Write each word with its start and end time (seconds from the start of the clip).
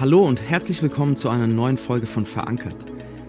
Hallo 0.00 0.24
und 0.24 0.40
herzlich 0.40 0.80
willkommen 0.80 1.16
zu 1.16 1.28
einer 1.28 1.48
neuen 1.48 1.76
Folge 1.76 2.06
von 2.06 2.24
Verankert. 2.24 2.86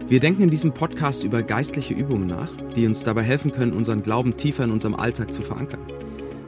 Wir 0.07 0.19
denken 0.19 0.43
in 0.43 0.51
diesem 0.51 0.71
Podcast 0.71 1.23
über 1.23 1.41
geistliche 1.41 1.95
Übungen 1.95 2.27
nach, 2.27 2.51
die 2.75 2.85
uns 2.85 3.03
dabei 3.03 3.23
helfen 3.23 3.51
können, 3.51 3.73
unseren 3.73 4.03
Glauben 4.03 4.37
tiefer 4.37 4.65
in 4.65 4.71
unserem 4.71 4.93
Alltag 4.93 5.33
zu 5.33 5.41
verankern 5.41 5.79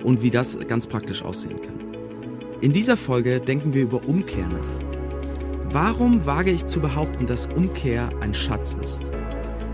und 0.03 0.21
wie 0.21 0.29
das 0.29 0.59
ganz 0.67 0.85
praktisch 0.85 1.23
aussehen 1.23 1.59
kann. 1.59 2.59
In 2.61 2.71
dieser 2.71 2.97
Folge 2.97 3.41
denken 3.41 3.73
wir 3.73 3.81
über 3.81 4.07
Umkehr 4.07 4.47
nach. 4.47 5.71
Warum 5.73 6.23
wage 6.23 6.51
ich 6.51 6.67
zu 6.67 6.79
behaupten, 6.81 7.25
dass 7.25 7.47
Umkehr 7.47 8.07
ein 8.21 8.35
Schatz 8.35 8.77
ist? 8.79 9.01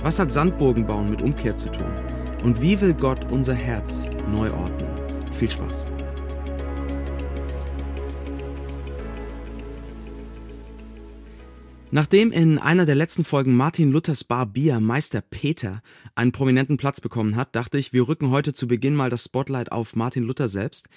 Was 0.01 0.17
hat 0.17 0.31
Sandburgen 0.31 0.85
bauen 0.85 1.09
mit 1.09 1.21
Umkehr 1.21 1.57
zu 1.57 1.69
tun? 1.69 1.91
Und 2.45 2.61
wie 2.61 2.79
will 2.79 2.93
Gott 2.93 3.33
unser 3.33 3.53
Herz 3.53 4.05
neu 4.31 4.49
ordnen? 4.53 4.87
Viel 5.33 5.51
Spaß! 5.51 5.89
Nachdem 11.89 12.33
in 12.33 12.57
einer 12.57 12.85
der 12.85 12.95
letzten 12.95 13.23
Folgen 13.23 13.55
Martin 13.55 13.93
Luthers 13.93 14.25
Barbier 14.25 14.81
Meister 14.81 15.21
Peter 15.21 15.81
einen 16.15 16.33
prominenten 16.33 16.75
Platz 16.75 16.99
bekommen 16.99 17.37
hat, 17.37 17.55
dachte 17.55 17.77
ich, 17.77 17.93
wir 17.93 18.09
rücken 18.09 18.29
heute 18.29 18.51
zu 18.51 18.67
Beginn 18.67 18.93
mal 18.93 19.09
das 19.09 19.23
Spotlight 19.23 19.71
auf 19.71 19.95
Martin 19.95 20.23
Luther 20.23 20.49
selbst. 20.49 20.89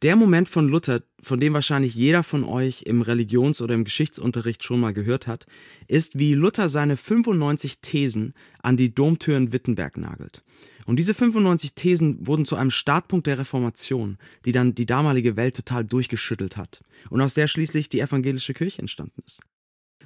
Der 0.00 0.16
Moment 0.16 0.48
von 0.48 0.68
Luther, 0.68 1.02
von 1.22 1.38
dem 1.38 1.52
wahrscheinlich 1.52 1.94
jeder 1.94 2.22
von 2.22 2.44
euch 2.44 2.84
im 2.84 3.02
Religions- 3.02 3.60
oder 3.60 3.74
im 3.74 3.84
Geschichtsunterricht 3.84 4.64
schon 4.64 4.80
mal 4.80 4.94
gehört 4.94 5.26
hat, 5.26 5.44
ist, 5.86 6.18
wie 6.18 6.32
Luther 6.32 6.70
seine 6.70 6.96
95 6.96 7.80
Thesen 7.82 8.32
an 8.62 8.78
die 8.78 8.94
Domtür 8.94 9.36
in 9.36 9.52
Wittenberg 9.52 9.98
nagelt. 9.98 10.42
Und 10.86 10.96
diese 10.96 11.12
95 11.12 11.74
Thesen 11.74 12.26
wurden 12.26 12.46
zu 12.46 12.56
einem 12.56 12.70
Startpunkt 12.70 13.26
der 13.26 13.38
Reformation, 13.38 14.16
die 14.46 14.52
dann 14.52 14.74
die 14.74 14.86
damalige 14.86 15.36
Welt 15.36 15.56
total 15.56 15.84
durchgeschüttelt 15.84 16.56
hat 16.56 16.80
und 17.10 17.20
aus 17.20 17.34
der 17.34 17.48
schließlich 17.48 17.90
die 17.90 18.00
evangelische 18.00 18.54
Kirche 18.54 18.80
entstanden 18.80 19.22
ist. 19.26 19.42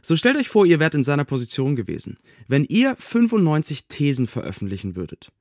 So 0.03 0.17
stellt 0.17 0.37
euch 0.37 0.49
vor, 0.49 0.67
ihr 0.67 0.81
wärt 0.81 0.95
in 0.95 1.05
seiner 1.05 1.25
Position 1.25 1.77
gewesen. 1.77 2.19
Wenn 2.49 2.65
ihr 2.65 2.97
95 2.97 3.87
Thesen 3.87 4.27
veröffentlichen 4.27 4.97
würdet, 4.97 5.33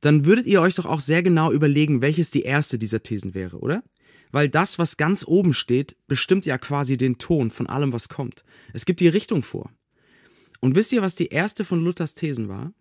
dann 0.00 0.24
würdet 0.24 0.46
ihr 0.46 0.60
euch 0.60 0.74
doch 0.74 0.86
auch 0.86 1.00
sehr 1.00 1.22
genau 1.22 1.50
überlegen, 1.50 2.02
welches 2.02 2.30
die 2.30 2.42
erste 2.42 2.78
dieser 2.78 3.02
Thesen 3.02 3.34
wäre, 3.34 3.58
oder? 3.58 3.82
Weil 4.32 4.48
das, 4.48 4.78
was 4.78 4.96
ganz 4.96 5.24
oben 5.26 5.54
steht, 5.54 5.96
bestimmt 6.08 6.44
ja 6.44 6.58
quasi 6.58 6.96
den 6.96 7.18
Ton 7.18 7.50
von 7.50 7.66
allem, 7.66 7.92
was 7.92 8.08
kommt. 8.08 8.44
Es 8.72 8.84
gibt 8.84 9.00
die 9.00 9.08
Richtung 9.08 9.42
vor. 9.42 9.70
Und 10.60 10.74
wisst 10.74 10.92
ihr, 10.92 11.02
was 11.02 11.14
die 11.14 11.28
erste 11.28 11.64
von 11.64 11.80
Luthers 11.82 12.14
Thesen 12.14 12.48
war? 12.48 12.72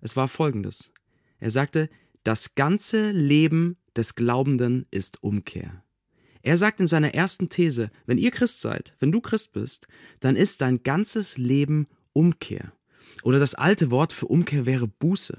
Es 0.00 0.16
war 0.16 0.28
folgendes. 0.28 0.90
Er 1.38 1.50
sagte, 1.50 1.90
das 2.24 2.54
ganze 2.54 3.10
Leben 3.10 3.76
des 3.96 4.14
Glaubenden 4.14 4.86
ist 4.90 5.22
Umkehr. 5.22 5.81
Er 6.42 6.56
sagt 6.56 6.80
in 6.80 6.86
seiner 6.86 7.14
ersten 7.14 7.48
These, 7.48 7.90
wenn 8.06 8.18
ihr 8.18 8.30
Christ 8.30 8.60
seid, 8.60 8.94
wenn 8.98 9.12
du 9.12 9.20
Christ 9.20 9.52
bist, 9.52 9.86
dann 10.20 10.36
ist 10.36 10.60
dein 10.60 10.82
ganzes 10.82 11.38
Leben 11.38 11.86
Umkehr. 12.12 12.72
Oder 13.22 13.38
das 13.38 13.54
alte 13.54 13.90
Wort 13.90 14.12
für 14.12 14.26
Umkehr 14.26 14.66
wäre 14.66 14.88
Buße. 14.88 15.38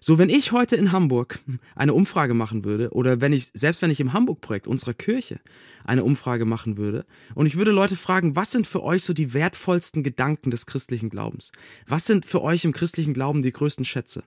So, 0.00 0.18
wenn 0.18 0.28
ich 0.28 0.52
heute 0.52 0.76
in 0.76 0.92
Hamburg 0.92 1.40
eine 1.74 1.94
Umfrage 1.94 2.34
machen 2.34 2.64
würde, 2.64 2.90
oder 2.90 3.20
wenn 3.20 3.32
ich, 3.32 3.48
selbst 3.54 3.82
wenn 3.82 3.90
ich 3.90 4.00
im 4.00 4.12
Hamburg-Projekt 4.12 4.66
unserer 4.66 4.94
Kirche 4.94 5.40
eine 5.84 6.04
Umfrage 6.04 6.44
machen 6.44 6.76
würde, 6.76 7.06
und 7.34 7.46
ich 7.46 7.56
würde 7.56 7.70
Leute 7.70 7.96
fragen, 7.96 8.36
was 8.36 8.50
sind 8.50 8.66
für 8.66 8.82
euch 8.82 9.02
so 9.02 9.12
die 9.12 9.32
wertvollsten 9.32 10.02
Gedanken 10.02 10.50
des 10.50 10.66
christlichen 10.66 11.10
Glaubens? 11.10 11.52
Was 11.86 12.06
sind 12.06 12.26
für 12.26 12.42
euch 12.42 12.64
im 12.64 12.72
christlichen 12.72 13.14
Glauben 13.14 13.42
die 13.42 13.52
größten 13.52 13.84
Schätze? 13.84 14.24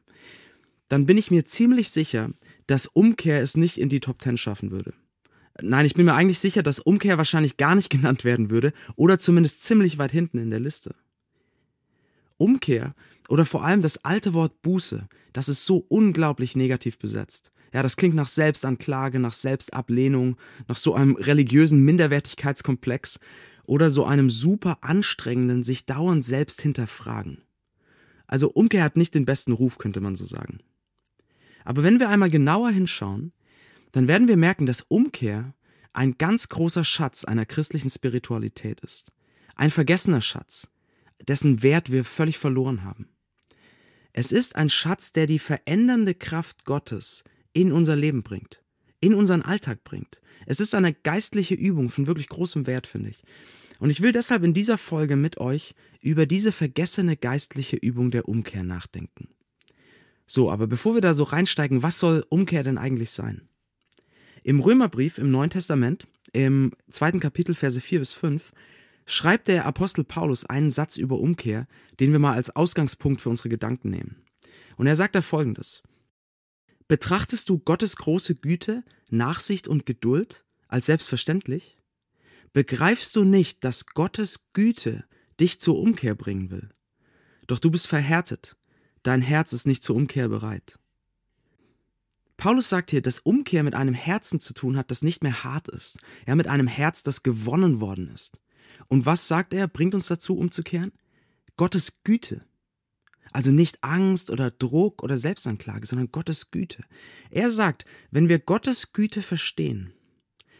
Dann 0.89 1.05
bin 1.05 1.17
ich 1.17 1.31
mir 1.31 1.45
ziemlich 1.45 1.89
sicher, 1.89 2.31
dass 2.65 2.87
Umkehr 2.87 3.41
es 3.41 3.57
nicht 3.57 3.77
in 3.77 3.89
die 3.89 3.99
Top 3.99 4.19
Ten 4.19 4.37
schaffen 4.37 4.71
würde. 4.71 4.93
Nein, 5.61 5.85
ich 5.85 5.95
bin 5.95 6.05
mir 6.05 6.13
eigentlich 6.13 6.39
sicher, 6.39 6.63
dass 6.63 6.79
Umkehr 6.79 7.17
wahrscheinlich 7.17 7.57
gar 7.57 7.75
nicht 7.75 7.89
genannt 7.91 8.23
werden 8.23 8.49
würde 8.49 8.73
oder 8.95 9.19
zumindest 9.19 9.61
ziemlich 9.61 9.97
weit 9.97 10.11
hinten 10.11 10.37
in 10.37 10.49
der 10.49 10.59
Liste. 10.59 10.95
Umkehr 12.37 12.93
oder 13.29 13.45
vor 13.45 13.65
allem 13.65 13.81
das 13.81 14.03
alte 14.05 14.33
Wort 14.33 14.61
Buße, 14.61 15.07
das 15.33 15.49
ist 15.49 15.65
so 15.65 15.85
unglaublich 15.89 16.55
negativ 16.55 16.99
besetzt. 16.99 17.51
Ja, 17.73 17.83
das 17.83 17.97
klingt 17.97 18.15
nach 18.15 18.27
Selbstanklage, 18.27 19.19
nach 19.19 19.33
Selbstablehnung, 19.33 20.37
nach 20.67 20.77
so 20.77 20.93
einem 20.93 21.15
religiösen 21.15 21.83
Minderwertigkeitskomplex 21.83 23.19
oder 23.65 23.91
so 23.91 24.05
einem 24.05 24.29
super 24.29 24.77
anstrengenden, 24.81 25.63
sich 25.63 25.85
dauernd 25.85 26.23
selbst 26.23 26.61
hinterfragen. 26.61 27.41
Also 28.25 28.49
Umkehr 28.49 28.83
hat 28.83 28.95
nicht 28.95 29.13
den 29.15 29.25
besten 29.25 29.51
Ruf, 29.51 29.77
könnte 29.77 30.01
man 30.01 30.15
so 30.15 30.25
sagen. 30.25 30.59
Aber 31.65 31.83
wenn 31.83 31.99
wir 31.99 32.09
einmal 32.09 32.29
genauer 32.29 32.69
hinschauen, 32.69 33.33
dann 33.91 34.07
werden 34.07 34.27
wir 34.27 34.37
merken, 34.37 34.65
dass 34.65 34.81
Umkehr 34.81 35.53
ein 35.93 36.17
ganz 36.17 36.49
großer 36.49 36.83
Schatz 36.83 37.23
einer 37.23 37.45
christlichen 37.45 37.89
Spiritualität 37.89 38.81
ist. 38.81 39.11
Ein 39.55 39.71
vergessener 39.71 40.21
Schatz, 40.21 40.67
dessen 41.27 41.63
Wert 41.63 41.91
wir 41.91 42.03
völlig 42.03 42.37
verloren 42.37 42.83
haben. 42.83 43.09
Es 44.13 44.31
ist 44.31 44.55
ein 44.55 44.69
Schatz, 44.69 45.11
der 45.11 45.27
die 45.27 45.39
verändernde 45.39 46.13
Kraft 46.13 46.65
Gottes 46.65 47.23
in 47.53 47.71
unser 47.71 47.95
Leben 47.95 48.23
bringt, 48.23 48.61
in 48.99 49.13
unseren 49.13 49.41
Alltag 49.41 49.83
bringt. 49.83 50.21
Es 50.45 50.59
ist 50.59 50.75
eine 50.75 50.93
geistliche 50.93 51.55
Übung 51.55 51.89
von 51.89 52.07
wirklich 52.07 52.29
großem 52.29 52.67
Wert, 52.67 52.87
finde 52.87 53.09
ich. 53.09 53.23
Und 53.79 53.89
ich 53.89 54.01
will 54.01 54.11
deshalb 54.11 54.43
in 54.43 54.53
dieser 54.53 54.77
Folge 54.77 55.15
mit 55.15 55.37
euch 55.37 55.75
über 56.01 56.25
diese 56.25 56.51
vergessene 56.51 57.17
geistliche 57.17 57.75
Übung 57.75 58.11
der 58.11 58.27
Umkehr 58.27 58.63
nachdenken. 58.63 59.29
So, 60.25 60.51
aber 60.51 60.67
bevor 60.67 60.93
wir 60.93 61.01
da 61.01 61.13
so 61.13 61.23
reinsteigen, 61.23 61.83
was 61.83 61.99
soll 61.99 62.25
Umkehr 62.29 62.63
denn 62.63 62.77
eigentlich 62.77 63.11
sein? 63.11 63.47
Im 64.47 64.61
Römerbrief 64.61 65.17
im 65.17 65.29
Neuen 65.29 65.49
Testament, 65.49 66.07
im 66.31 66.71
zweiten 66.87 67.19
Kapitel, 67.19 67.53
Verse 67.53 67.81
4 67.81 67.99
bis 67.99 68.13
5, 68.13 68.53
schreibt 69.05 69.49
der 69.49 69.65
Apostel 69.65 70.05
Paulus 70.05 70.45
einen 70.45 70.71
Satz 70.71 70.95
über 70.95 71.19
Umkehr, 71.19 71.67
den 71.99 72.13
wir 72.13 72.19
mal 72.19 72.31
als 72.31 72.55
Ausgangspunkt 72.55 73.19
für 73.19 73.27
unsere 73.29 73.49
Gedanken 73.49 73.89
nehmen. 73.89 74.23
Und 74.77 74.87
er 74.87 74.95
sagt 74.95 75.15
da 75.15 75.21
folgendes. 75.21 75.83
Betrachtest 76.87 77.49
du 77.49 77.59
Gottes 77.59 77.97
große 77.97 78.35
Güte, 78.35 78.85
Nachsicht 79.09 79.67
und 79.67 79.85
Geduld 79.85 80.45
als 80.69 80.85
selbstverständlich? 80.85 81.77
Begreifst 82.53 83.17
du 83.17 83.25
nicht, 83.25 83.65
dass 83.65 83.87
Gottes 83.87 84.45
Güte 84.53 85.03
dich 85.41 85.59
zur 85.59 85.77
Umkehr 85.77 86.15
bringen 86.15 86.51
will? 86.51 86.69
Doch 87.47 87.59
du 87.59 87.69
bist 87.69 87.89
verhärtet, 87.89 88.55
dein 89.03 89.21
Herz 89.21 89.51
ist 89.51 89.67
nicht 89.67 89.83
zur 89.83 89.97
Umkehr 89.97 90.29
bereit. 90.29 90.79
Paulus 92.37 92.69
sagt 92.69 92.91
hier, 92.91 93.01
dass 93.01 93.19
Umkehr 93.19 93.63
mit 93.63 93.73
einem 93.73 93.95
Herzen 93.95 94.39
zu 94.39 94.53
tun 94.53 94.77
hat, 94.77 94.91
das 94.91 95.01
nicht 95.01 95.23
mehr 95.23 95.43
hart 95.43 95.67
ist. 95.67 95.97
Ja, 96.27 96.35
mit 96.35 96.47
einem 96.47 96.67
Herz, 96.67 97.01
das 97.01 97.23
gewonnen 97.23 97.81
worden 97.81 98.11
ist. 98.13 98.37
Und 98.87 99.05
was 99.05 99.27
sagt 99.27 99.53
er, 99.53 99.67
bringt 99.67 99.95
uns 99.95 100.05
dazu, 100.07 100.37
umzukehren? 100.37 100.91
Gottes 101.57 102.03
Güte. 102.03 102.45
Also 103.33 103.51
nicht 103.51 103.83
Angst 103.83 104.29
oder 104.29 104.51
Druck 104.51 105.03
oder 105.03 105.17
Selbstanklage, 105.17 105.85
sondern 105.85 106.11
Gottes 106.11 106.51
Güte. 106.51 106.85
Er 107.31 107.51
sagt, 107.51 107.85
wenn 108.11 108.29
wir 108.29 108.39
Gottes 108.39 108.93
Güte 108.93 109.21
verstehen, 109.21 109.93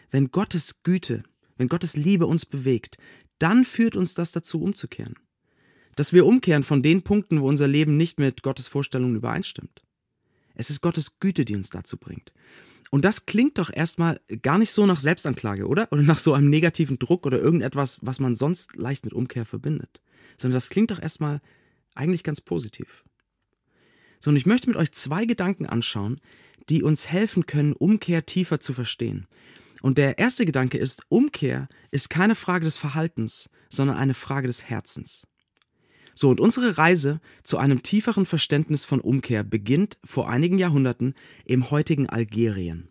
wenn 0.09 0.31
Gottes 0.31 0.83
Güte, 0.83 1.23
wenn 1.57 1.69
Gottes 1.69 1.95
Liebe 1.95 2.25
uns 2.25 2.45
bewegt, 2.45 2.97
dann 3.39 3.66
führt 3.66 3.95
uns 3.95 4.16
das 4.16 4.31
dazu, 4.31 4.61
umzukehren. 4.61 5.16
Dass 5.95 6.11
wir 6.11 6.25
umkehren 6.25 6.63
von 6.63 6.81
den 6.81 7.03
Punkten, 7.03 7.41
wo 7.41 7.47
unser 7.47 7.67
Leben 7.67 7.97
nicht 7.97 8.19
mit 8.19 8.41
Gottes 8.43 8.67
Vorstellungen 8.67 9.16
übereinstimmt. 9.16 9.86
Es 10.57 10.69
ist 10.72 10.81
Gottes 10.81 11.19
Güte, 11.19 11.45
die 11.45 11.56
uns 11.56 11.69
dazu 11.69 11.97
bringt. 11.97 12.34
Und 12.90 13.06
das 13.06 13.25
klingt 13.25 13.57
doch 13.57 13.72
erstmal 13.72 14.19
gar 14.41 14.57
nicht 14.57 14.72
so 14.72 14.85
nach 14.85 15.00
Selbstanklage, 15.00 15.68
oder? 15.68 15.88
Oder 15.91 16.01
nach 16.01 16.19
so 16.19 16.34
einem 16.34 16.50
negativen 16.50 16.97
Druck 16.97 17.25
oder 17.25 17.38
irgendetwas, 17.38 18.00
was 18.01 18.19
man 18.19 18.35
sonst 18.35 18.75
leicht 18.75 19.03
mit 19.03 19.13
Umkehr 19.13 19.46
verbindet. 19.46 20.01
Sondern 20.38 20.56
das 20.56 20.69
klingt 20.69 20.91
doch 20.91 21.01
erstmal 21.01 21.41
eigentlich 21.96 22.23
ganz 22.23 22.41
positiv. 22.41 23.03
So, 24.19 24.31
und 24.31 24.35
ich 24.35 24.46
möchte 24.46 24.67
mit 24.67 24.78
euch 24.78 24.91
zwei 24.94 25.25
Gedanken 25.25 25.67
anschauen, 25.67 26.19
die 26.70 26.81
uns 26.81 27.08
helfen 27.08 27.46
können, 27.46 27.73
Umkehr 27.73 28.26
tiefer 28.26 28.59
zu 28.59 28.73
verstehen. 28.73 29.28
Und 29.81 29.99
der 29.99 30.17
erste 30.17 30.46
Gedanke 30.46 30.78
ist, 30.78 31.03
Umkehr 31.09 31.67
ist 31.91 32.09
keine 32.09 32.35
Frage 32.35 32.66
des 32.66 32.78
Verhaltens, 32.78 33.49
sondern 33.70 33.97
eine 33.97 34.16
Frage 34.16 34.47
des 34.47 34.70
Herzens. 34.70 35.28
So, 36.19 36.31
und 36.31 36.40
unsere 36.40 36.79
Reise 36.79 37.22
zu 37.43 37.59
einem 37.59 37.84
tieferen 37.84 38.25
Verständnis 38.25 38.84
von 38.84 38.99
Umkehr 38.99 39.43
beginnt 39.43 39.99
vor 40.03 40.28
einigen 40.28 40.58
Jahrhunderten 40.58 41.14
im 41.46 41.69
heutigen 41.69 42.09
Algerien. 42.09 42.90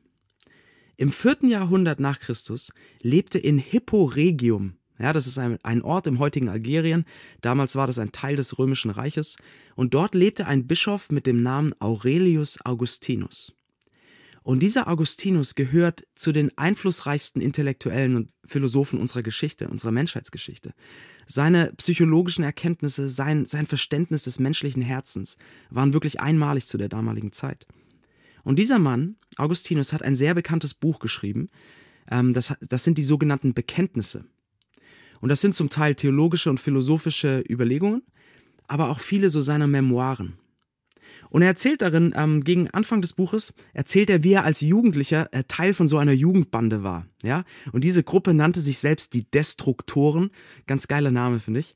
Im 0.97 1.11
vierten 1.11 1.49
Jahrhundert 1.49 1.99
nach 1.99 2.21
Christus 2.21 2.73
lebte 3.03 3.41
in 3.41 3.59
Hippo 3.59 4.05
Regium, 4.05 4.75
ja, 5.01 5.13
das 5.13 5.27
ist 5.27 5.39
ein, 5.39 5.59
ein 5.65 5.83
Ort 5.83 6.07
im 6.07 6.21
heutigen 6.21 6.49
Algerien, 6.49 7.05
damals 7.41 7.75
war 7.75 7.89
das 7.89 7.99
ein 7.99 8.13
Teil 8.13 8.37
des 8.37 8.61
Römischen 8.61 8.93
Reiches, 8.93 9.39
und 9.75 9.93
dort 9.93 10.15
lebte 10.15 10.47
ein 10.47 10.69
Bischof 10.69 11.11
mit 11.11 11.27
dem 11.27 11.43
Namen 11.43 11.75
Aurelius 11.81 12.59
Augustinus. 12.65 13.53
Und 14.47 14.61
dieser 14.61 14.87
Augustinus 14.87 15.57
gehört 15.57 16.05
zu 16.15 16.31
den 16.31 16.57
einflussreichsten 16.57 17.43
Intellektuellen 17.43 18.15
und 18.15 18.29
Philosophen 18.45 19.01
unserer 19.01 19.25
Geschichte, 19.25 19.67
unserer 19.67 19.91
Menschheitsgeschichte. 19.91 20.73
Seine 21.27 21.73
psychologischen 21.79 22.45
Erkenntnisse, 22.45 23.09
sein, 23.09 23.45
sein 23.47 23.67
Verständnis 23.67 24.23
des 24.23 24.39
menschlichen 24.39 24.83
Herzens 24.83 25.37
waren 25.69 25.93
wirklich 25.93 26.21
einmalig 26.21 26.67
zu 26.67 26.79
der 26.79 26.89
damaligen 26.89 27.33
Zeit. 27.33 27.67
Und 28.45 28.61
dieser 28.61 28.79
Mann, 28.79 29.17
Augustinus, 29.37 29.93
hat 29.93 30.05
ein 30.05 30.15
sehr 30.15 30.35
bekanntes 30.35 30.75
Buch 30.75 31.01
geschrieben. 31.01 31.49
Ähm, 32.09 32.33
das, 32.33 32.55
das 32.61 32.85
sind 32.85 32.99
die 32.99 33.05
sogenannten 33.05 33.53
Bekenntnisse. 33.53 34.27
Und 35.21 35.29
das 35.29 35.41
sind 35.41 35.57
zum 35.57 35.71
Teil 35.71 35.97
theologische 35.97 36.51
und 36.51 36.61
philosophische 36.61 37.43
Überlegungen, 37.51 38.03
aber 38.69 38.91
auch 38.91 39.01
viele 39.01 39.29
so 39.29 39.41
seiner 39.41 39.67
Memoiren. 39.67 40.39
Und 41.31 41.43
er 41.43 41.49
erzählt 41.49 41.83
darin, 41.83 42.15
ähm, 42.17 42.45
gegen 42.45 42.71
Anfang 42.71 43.01
des 43.01 43.13
Buches, 43.13 43.53
erzählt 43.73 44.11
er, 44.11 44.23
wie 44.23 44.33
er 44.33 44.45
als 44.45 44.61
Jugendlicher 44.61 45.29
äh, 45.33 45.45
Teil 45.45 45.75
von 45.75 45.89
so 45.89 45.99
einer 45.99 46.13
Jugendbande 46.13 46.83
war. 46.83 47.07
Ja? 47.23 47.45
Und 47.73 47.85
diese 47.85 48.03
Gruppe 48.03 48.35
nannte 48.35 48.61
sich 48.61 48.79
selbst 48.79 49.15
die 49.15 49.31
Destruktoren. 49.31 50.31
Ganz 50.67 50.89
geiler 50.89 51.11
Name, 51.11 51.41
finde 51.41 51.61
ich. 51.61 51.75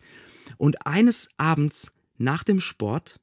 Und 0.56 0.86
eines 0.86 1.28
Abends 1.36 1.90
nach 2.18 2.44
dem 2.44 2.60
Sport 2.60 3.20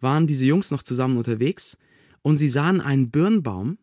waren 0.00 0.26
diese 0.26 0.44
Jungs 0.44 0.70
noch 0.70 0.82
zusammen 0.82 1.16
unterwegs 1.16 1.76
und 2.22 2.36
sie 2.36 2.48
sahen 2.48 2.80
einen 2.80 3.10
Birnbaum 3.10 3.78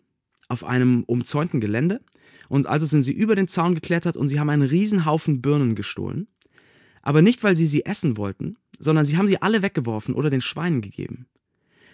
auf 0.48 0.64
einem 0.64 1.04
umzäunten 1.04 1.60
Gelände. 1.60 2.02
Und 2.50 2.66
also 2.66 2.86
sind 2.86 3.04
sie 3.04 3.14
über 3.14 3.36
den 3.36 3.50
Zaun 3.50 3.76
geklettert 3.76 4.16
und 4.16 4.30
sie 4.30 4.40
haben 4.40 4.50
einen 4.50 4.64
Riesenhaufen 4.64 5.42
Birnen 5.42 5.76
gestohlen. 5.76 6.28
Aber 7.02 7.22
nicht, 7.22 7.44
weil 7.44 7.56
sie 7.56 7.66
sie 7.66 7.86
essen 7.86 8.18
wollten, 8.18 8.58
sondern 8.80 9.06
sie 9.06 9.18
haben 9.18 9.28
sie 9.28 9.42
alle 9.42 9.62
weggeworfen 9.62 10.16
oder 10.16 10.30
den 10.30 10.42
Schweinen 10.42 10.82
gegeben. 10.82 11.28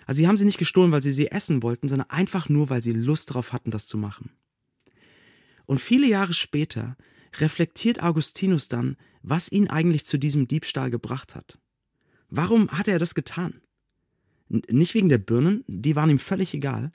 Also 0.06 0.18
sie 0.18 0.28
haben 0.28 0.38
sie 0.38 0.46
nicht 0.46 0.58
gestohlen, 0.58 0.92
weil 0.92 1.02
sie 1.02 1.12
sie 1.12 1.32
essen 1.32 1.64
wollten, 1.64 1.88
sondern 1.88 2.10
einfach 2.10 2.50
nur, 2.50 2.70
weil 2.70 2.84
sie 2.84 2.94
Lust 2.94 3.30
darauf 3.30 3.54
hatten, 3.54 3.72
das 3.72 3.88
zu 3.88 3.98
machen. 3.98 4.32
Und 5.66 5.80
viele 5.80 6.08
Jahre 6.08 6.34
später 6.34 6.98
reflektiert 7.38 8.04
Augustinus 8.04 8.68
dann, 8.68 8.98
was 9.22 9.52
ihn 9.52 9.70
eigentlich 9.70 10.06
zu 10.06 10.18
diesem 10.18 10.48
Diebstahl 10.48 10.90
gebracht 10.90 11.36
hat. 11.36 11.58
Warum 12.30 12.70
hat 12.72 12.88
er 12.88 13.00
das 13.00 13.16
getan? 13.16 13.62
Nicht 14.50 14.94
wegen 14.94 15.10
der 15.10 15.18
Birnen, 15.18 15.64
die 15.68 15.96
waren 15.96 16.10
ihm 16.10 16.20
völlig 16.20 16.54
egal. 16.54 16.92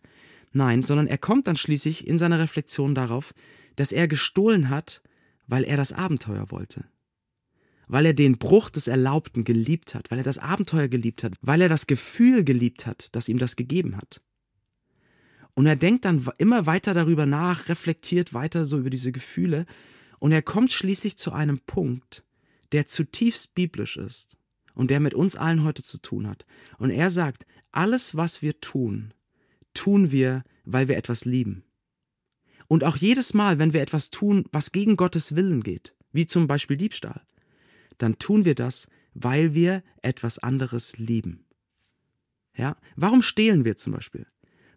Nein, 0.53 0.83
sondern 0.83 1.07
er 1.07 1.19
kommt 1.19 1.47
dann 1.47 1.57
schließlich 1.57 2.07
in 2.07 2.19
seiner 2.19 2.39
Reflexion 2.39 2.95
darauf, 2.95 3.35
dass 3.77 3.93
er 3.93 4.09
gestohlen 4.09 4.69
hat, 4.69 5.03
weil 5.47 5.65
er 5.65 5.77
das 5.77 5.93
Abenteuer 5.93 6.51
wollte 6.51 6.85
weil 7.89 8.07
er 8.07 8.15
den 8.15 8.39
Bruch 8.39 8.71
des 8.71 8.87
Erlaubten 8.87 9.45
geliebt 9.45 9.95
hat, 9.95 10.11
weil 10.11 10.19
er 10.19 10.25
das 10.25 10.39
Abenteuer 10.39 10.89
geliebt 10.89 11.25
hat, 11.25 11.35
weil 11.41 11.63
er 11.63 11.69
das 11.69 11.87
Gefühl 11.87 12.45
geliebt 12.45 12.87
hat, 12.87 13.09
das 13.13 13.29
ihm 13.29 13.39
das 13.39 13.57
gegeben 13.57 13.97
hat. 13.97 14.21
Und 15.55 15.67
er 15.67 15.77
denkt 15.77 16.05
dann 16.05 16.29
immer 16.39 16.67
weiter 16.67 16.95
darüber 16.95 17.27
nach, 17.27 17.69
reflektiert 17.69 18.33
weiter 18.33 18.65
so 18.65 18.79
über 18.79 18.91
diese 18.91 19.11
Gefühle 19.11 19.67
und 20.21 20.33
er 20.33 20.43
kommt 20.43 20.73
schließlich 20.73 21.17
zu 21.17 21.33
einem 21.33 21.59
Punkt, 21.61 22.25
der 22.73 22.87
zutiefst 22.87 23.55
biblisch 23.55 23.97
ist 23.97 24.37
und 24.75 24.91
der 24.91 25.01
mit 25.01 25.15
uns 25.15 25.35
allen 25.35 25.65
heute 25.65 25.83
zu 25.83 25.99
tun 25.99 26.29
hat. 26.29 26.45
Und 26.79 26.91
er 26.91 27.11
sagt, 27.11 27.47
alles, 27.73 28.17
was 28.17 28.43
wir 28.43 28.61
tun, 28.61 29.15
tun 29.75 30.13
wir, 30.13 30.45
weil 30.65 30.89
wir 30.89 30.97
etwas 30.97 31.25
lieben. 31.25 31.65
Und 32.69 32.85
auch 32.85 32.97
jedes 32.97 33.35
Mal, 33.35 33.59
wenn 33.59 33.73
wir 33.73 33.81
etwas 33.81 34.11
tun, 34.11 34.45
was 34.53 34.73
gegen 34.73 34.97
Gottes 34.97 35.35
Willen 35.35 35.63
geht, 35.63 35.95
wie 36.13 36.27
zum 36.27 36.47
Beispiel 36.47 36.77
Diebstahl, 36.77 37.23
dann 37.99 38.19
tun 38.19 38.45
wir 38.45 38.55
das, 38.55 38.89
weil 39.15 39.55
wir 39.55 39.83
etwas 40.03 40.39
anderes 40.39 40.97
lieben. 40.99 41.45
Ja? 42.57 42.77
Warum 42.97 43.23
stehlen 43.23 43.65
wir 43.65 43.77
zum 43.77 43.93
Beispiel? 43.93 44.27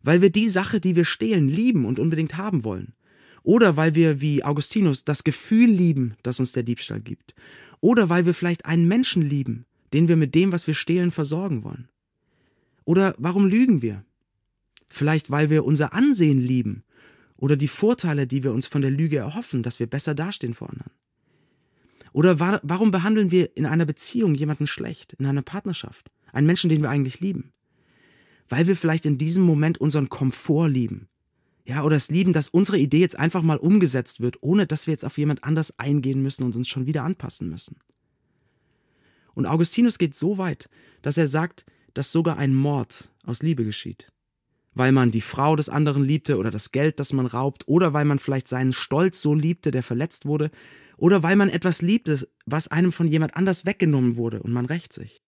Weil 0.04 0.22
wir 0.22 0.32
die 0.32 0.50
Sache, 0.50 0.80
die 0.80 0.96
wir 0.96 1.06
stehlen, 1.06 1.48
lieben 1.48 1.86
und 1.86 2.00
unbedingt 2.00 2.38
haben 2.38 2.64
wollen. 2.64 2.94
Oder 3.44 3.78
weil 3.78 3.96
wir, 3.96 4.22
wie 4.22 4.44
Augustinus, 4.44 5.04
das 5.04 5.24
Gefühl 5.24 5.70
lieben, 5.70 6.16
das 6.24 6.40
uns 6.40 6.52
der 6.52 6.64
Diebstahl 6.64 7.02
gibt. 7.02 7.34
Oder 7.80 8.10
weil 8.10 8.26
wir 8.26 8.34
vielleicht 8.34 8.66
einen 8.66 8.88
Menschen 8.88 9.22
lieben, 9.22 9.66
den 9.94 10.08
wir 10.08 10.16
mit 10.16 10.36
dem, 10.36 10.52
was 10.52 10.68
wir 10.68 10.74
stehlen, 10.74 11.12
versorgen 11.12 11.64
wollen. 11.64 11.90
Oder 12.86 13.16
warum 13.18 13.48
lügen 13.48 13.82
wir? 13.82 14.06
Vielleicht 14.90 15.32
weil 15.32 15.50
wir 15.50 15.66
unser 15.66 15.94
Ansehen 15.94 16.40
lieben 16.40 16.84
oder 17.38 17.56
die 17.56 17.68
Vorteile, 17.68 18.28
die 18.28 18.44
wir 18.44 18.52
uns 18.52 18.68
von 18.68 18.82
der 18.82 18.92
Lüge 18.92 19.18
erhoffen, 19.18 19.64
dass 19.64 19.80
wir 19.80 19.88
besser 19.88 20.14
dastehen 20.14 20.54
vor 20.54 20.70
anderen. 20.70 20.92
Oder 22.14 22.40
wa 22.40 22.60
warum 22.64 22.92
behandeln 22.92 23.32
wir 23.32 23.56
in 23.56 23.66
einer 23.66 23.86
Beziehung 23.86 24.36
jemanden 24.36 24.68
schlecht, 24.68 25.14
in 25.14 25.26
einer 25.26 25.42
Partnerschaft, 25.42 26.12
einen 26.34 26.48
Menschen, 26.48 26.70
den 26.70 26.82
wir 26.82 26.90
eigentlich 26.90 27.20
lieben? 27.20 27.54
Weil 28.50 28.68
wir 28.68 28.76
vielleicht 28.76 29.06
in 29.06 29.18
diesem 29.18 29.44
Moment 29.44 29.80
unseren 29.80 30.10
Komfort 30.10 30.68
lieben. 30.68 31.08
Ja, 31.66 31.84
oder 31.84 31.96
es 31.96 32.10
lieben, 32.10 32.34
dass 32.34 32.50
unsere 32.50 32.78
Idee 32.78 33.00
jetzt 33.00 33.18
einfach 33.18 33.44
mal 33.44 33.58
umgesetzt 33.58 34.20
wird, 34.20 34.38
ohne 34.42 34.68
dass 34.68 34.88
wir 34.88 34.92
jetzt 34.92 35.06
auf 35.06 35.18
jemand 35.18 35.44
anders 35.44 35.78
eingehen 35.80 36.22
müssen 36.22 36.44
und 36.44 36.56
uns 36.56 36.68
schon 36.68 36.86
wieder 36.86 37.04
anpassen 37.04 37.50
müssen. 37.50 37.78
Und 39.34 39.46
Augustinus 39.46 39.98
geht 39.98 40.16
so 40.16 40.38
weit, 40.38 40.70
dass 41.02 41.18
er 41.18 41.28
sagt, 41.28 41.66
dass 41.94 42.12
sogar 42.12 42.38
ein 42.38 42.54
Mord 42.54 43.10
aus 43.26 43.42
Liebe 43.42 43.64
geschieht. 43.64 44.12
Weil 44.74 44.92
man 44.92 45.12
die 45.12 45.22
Frau 45.22 45.56
des 45.56 45.70
anderen 45.70 46.04
liebte 46.04 46.38
oder 46.38 46.52
das 46.52 46.72
Geld, 46.72 47.00
das 47.00 47.14
man 47.14 47.26
raubt, 47.26 47.68
oder 47.68 47.94
weil 47.94 48.06
man 48.06 48.20
vielleicht 48.20 48.48
seinen 48.48 48.74
Stolz 48.74 49.22
so 49.22 49.34
liebte, 49.34 49.72
der 49.72 49.84
verletzt 49.84 50.26
wurde, 50.26 50.50
oder 51.02 51.24
weil 51.24 51.36
man 51.36 51.50
etwas 51.50 51.82
liebt, 51.82 52.28
was 52.46 52.68
einem 52.68 52.92
von 52.92 53.08
jemand 53.08 53.36
anders 53.36 53.66
weggenommen 53.66 54.18
wurde 54.18 54.44
und 54.44 54.52
man 54.52 54.68
rächt 54.68 54.94
sich. 54.94 55.24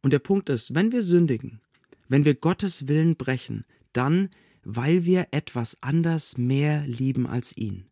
Und 0.00 0.14
der 0.14 0.20
Punkt 0.20 0.48
ist, 0.48 0.74
wenn 0.74 0.90
wir 0.90 1.02
sündigen, 1.02 1.60
wenn 2.08 2.24
wir 2.24 2.34
Gottes 2.34 2.88
Willen 2.88 3.16
brechen, 3.16 3.66
dann, 3.92 4.30
weil 4.64 5.04
wir 5.04 5.26
etwas 5.30 5.76
anders 5.82 6.38
mehr 6.38 6.86
lieben 6.86 7.26
als 7.26 7.54
ihn. 7.54 7.84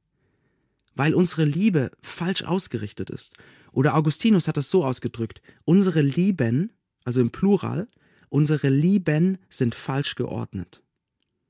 Weil 0.94 1.12
unsere 1.12 1.44
Liebe 1.44 1.90
falsch 2.00 2.42
ausgerichtet 2.42 3.10
ist. 3.10 3.34
Oder 3.70 3.96
Augustinus 3.96 4.48
hat 4.48 4.56
es 4.56 4.70
so 4.70 4.82
ausgedrückt, 4.82 5.42
unsere 5.66 6.00
Lieben, 6.00 6.72
also 7.04 7.20
im 7.20 7.30
Plural, 7.30 7.86
unsere 8.30 8.70
Lieben 8.70 9.36
sind 9.50 9.74
falsch 9.74 10.14
geordnet. 10.14 10.82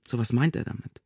So 0.05 0.19
was 0.19 0.32
meint 0.32 0.56
er 0.56 0.64
damit? 0.64 1.00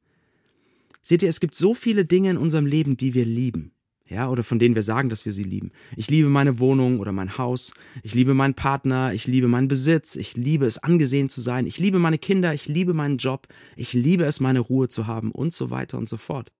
Seht 1.02 1.22
ihr, 1.22 1.28
es 1.28 1.40
gibt 1.40 1.54
so 1.54 1.74
viele 1.74 2.06
Dinge 2.06 2.30
in 2.30 2.38
unserem 2.38 2.64
Leben, 2.64 2.96
die 2.96 3.12
wir 3.12 3.26
lieben 3.26 3.73
ja, 4.06 4.28
oder 4.28 4.44
von 4.44 4.58
denen 4.58 4.74
wir 4.74 4.82
sagen, 4.82 5.08
dass 5.08 5.24
wir 5.24 5.32
sie 5.32 5.44
lieben. 5.44 5.72
Ich 5.96 6.10
liebe 6.10 6.28
meine 6.28 6.58
Wohnung 6.58 7.00
oder 7.00 7.12
mein 7.12 7.38
Haus, 7.38 7.72
ich 8.02 8.14
liebe 8.14 8.34
meinen 8.34 8.54
Partner, 8.54 9.14
ich 9.14 9.26
liebe 9.26 9.48
meinen 9.48 9.68
Besitz, 9.68 10.16
ich 10.16 10.36
liebe 10.36 10.66
es 10.66 10.78
angesehen 10.78 11.30
zu 11.30 11.40
sein, 11.40 11.66
ich 11.66 11.78
liebe 11.78 11.98
meine 11.98 12.18
Kinder, 12.18 12.52
ich 12.52 12.68
liebe 12.68 12.92
meinen 12.92 13.16
Job, 13.16 13.48
ich 13.76 13.94
liebe 13.94 14.24
es, 14.24 14.40
meine 14.40 14.60
Ruhe 14.60 14.88
zu 14.88 15.06
haben 15.06 15.32
und 15.32 15.54
so 15.54 15.70
weiter 15.70 15.96
und 15.96 16.08
so 16.08 16.18
fort. 16.18 16.52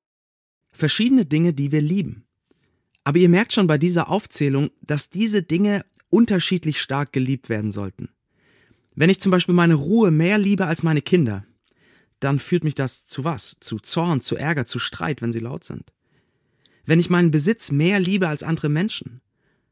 Verschiedene 0.73 1.26
Dinge, 1.26 1.52
die 1.52 1.70
wir 1.70 1.82
lieben. 1.82 2.25
Aber 3.05 3.19
ihr 3.19 3.29
merkt 3.29 3.52
schon 3.52 3.67
bei 3.67 3.76
dieser 3.76 4.08
Aufzählung, 4.08 4.70
dass 4.81 5.11
diese 5.11 5.43
Dinge 5.43 5.85
unterschiedlich 6.08 6.81
stark 6.81 7.12
geliebt 7.12 7.50
werden 7.50 7.70
sollten. 7.70 8.08
Wenn 8.94 9.11
ich 9.11 9.20
zum 9.20 9.31
Beispiel 9.31 9.55
meine 9.55 9.75
Ruhe 9.75 10.11
mehr 10.11 10.38
liebe 10.38 10.67
als 10.67 10.82
meine 10.82 11.02
Kinder, 11.02 11.44
dann 12.20 12.38
führt 12.38 12.64
mich 12.64 12.75
das 12.75 13.05
zu 13.05 13.25
was? 13.25 13.58
Zu 13.61 13.79
Zorn, 13.79 14.22
zu 14.22 14.36
Ärger, 14.36 14.65
zu 14.65 14.79
Streit, 14.79 15.20
wenn 15.20 15.32
sie 15.32 15.41
laut 15.41 15.65
sind. 15.65 15.93
Wenn 16.86 17.00
ich 17.00 17.10
meinen 17.10 17.31
Besitz 17.31 17.70
mehr 17.70 17.98
liebe 17.98 18.29
als 18.29 18.43
andere 18.43 18.69
Menschen, 18.69 19.20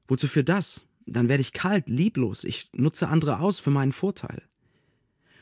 wozu 0.08 0.26
für 0.26 0.44
das? 0.44 0.86
Dann 1.06 1.28
werde 1.28 1.42
ich 1.42 1.52
kalt, 1.52 1.88
lieblos, 1.88 2.44
ich 2.44 2.70
nutze 2.72 3.08
andere 3.08 3.40
aus 3.40 3.58
für 3.58 3.70
meinen 3.70 3.92
Vorteil. 3.92 4.42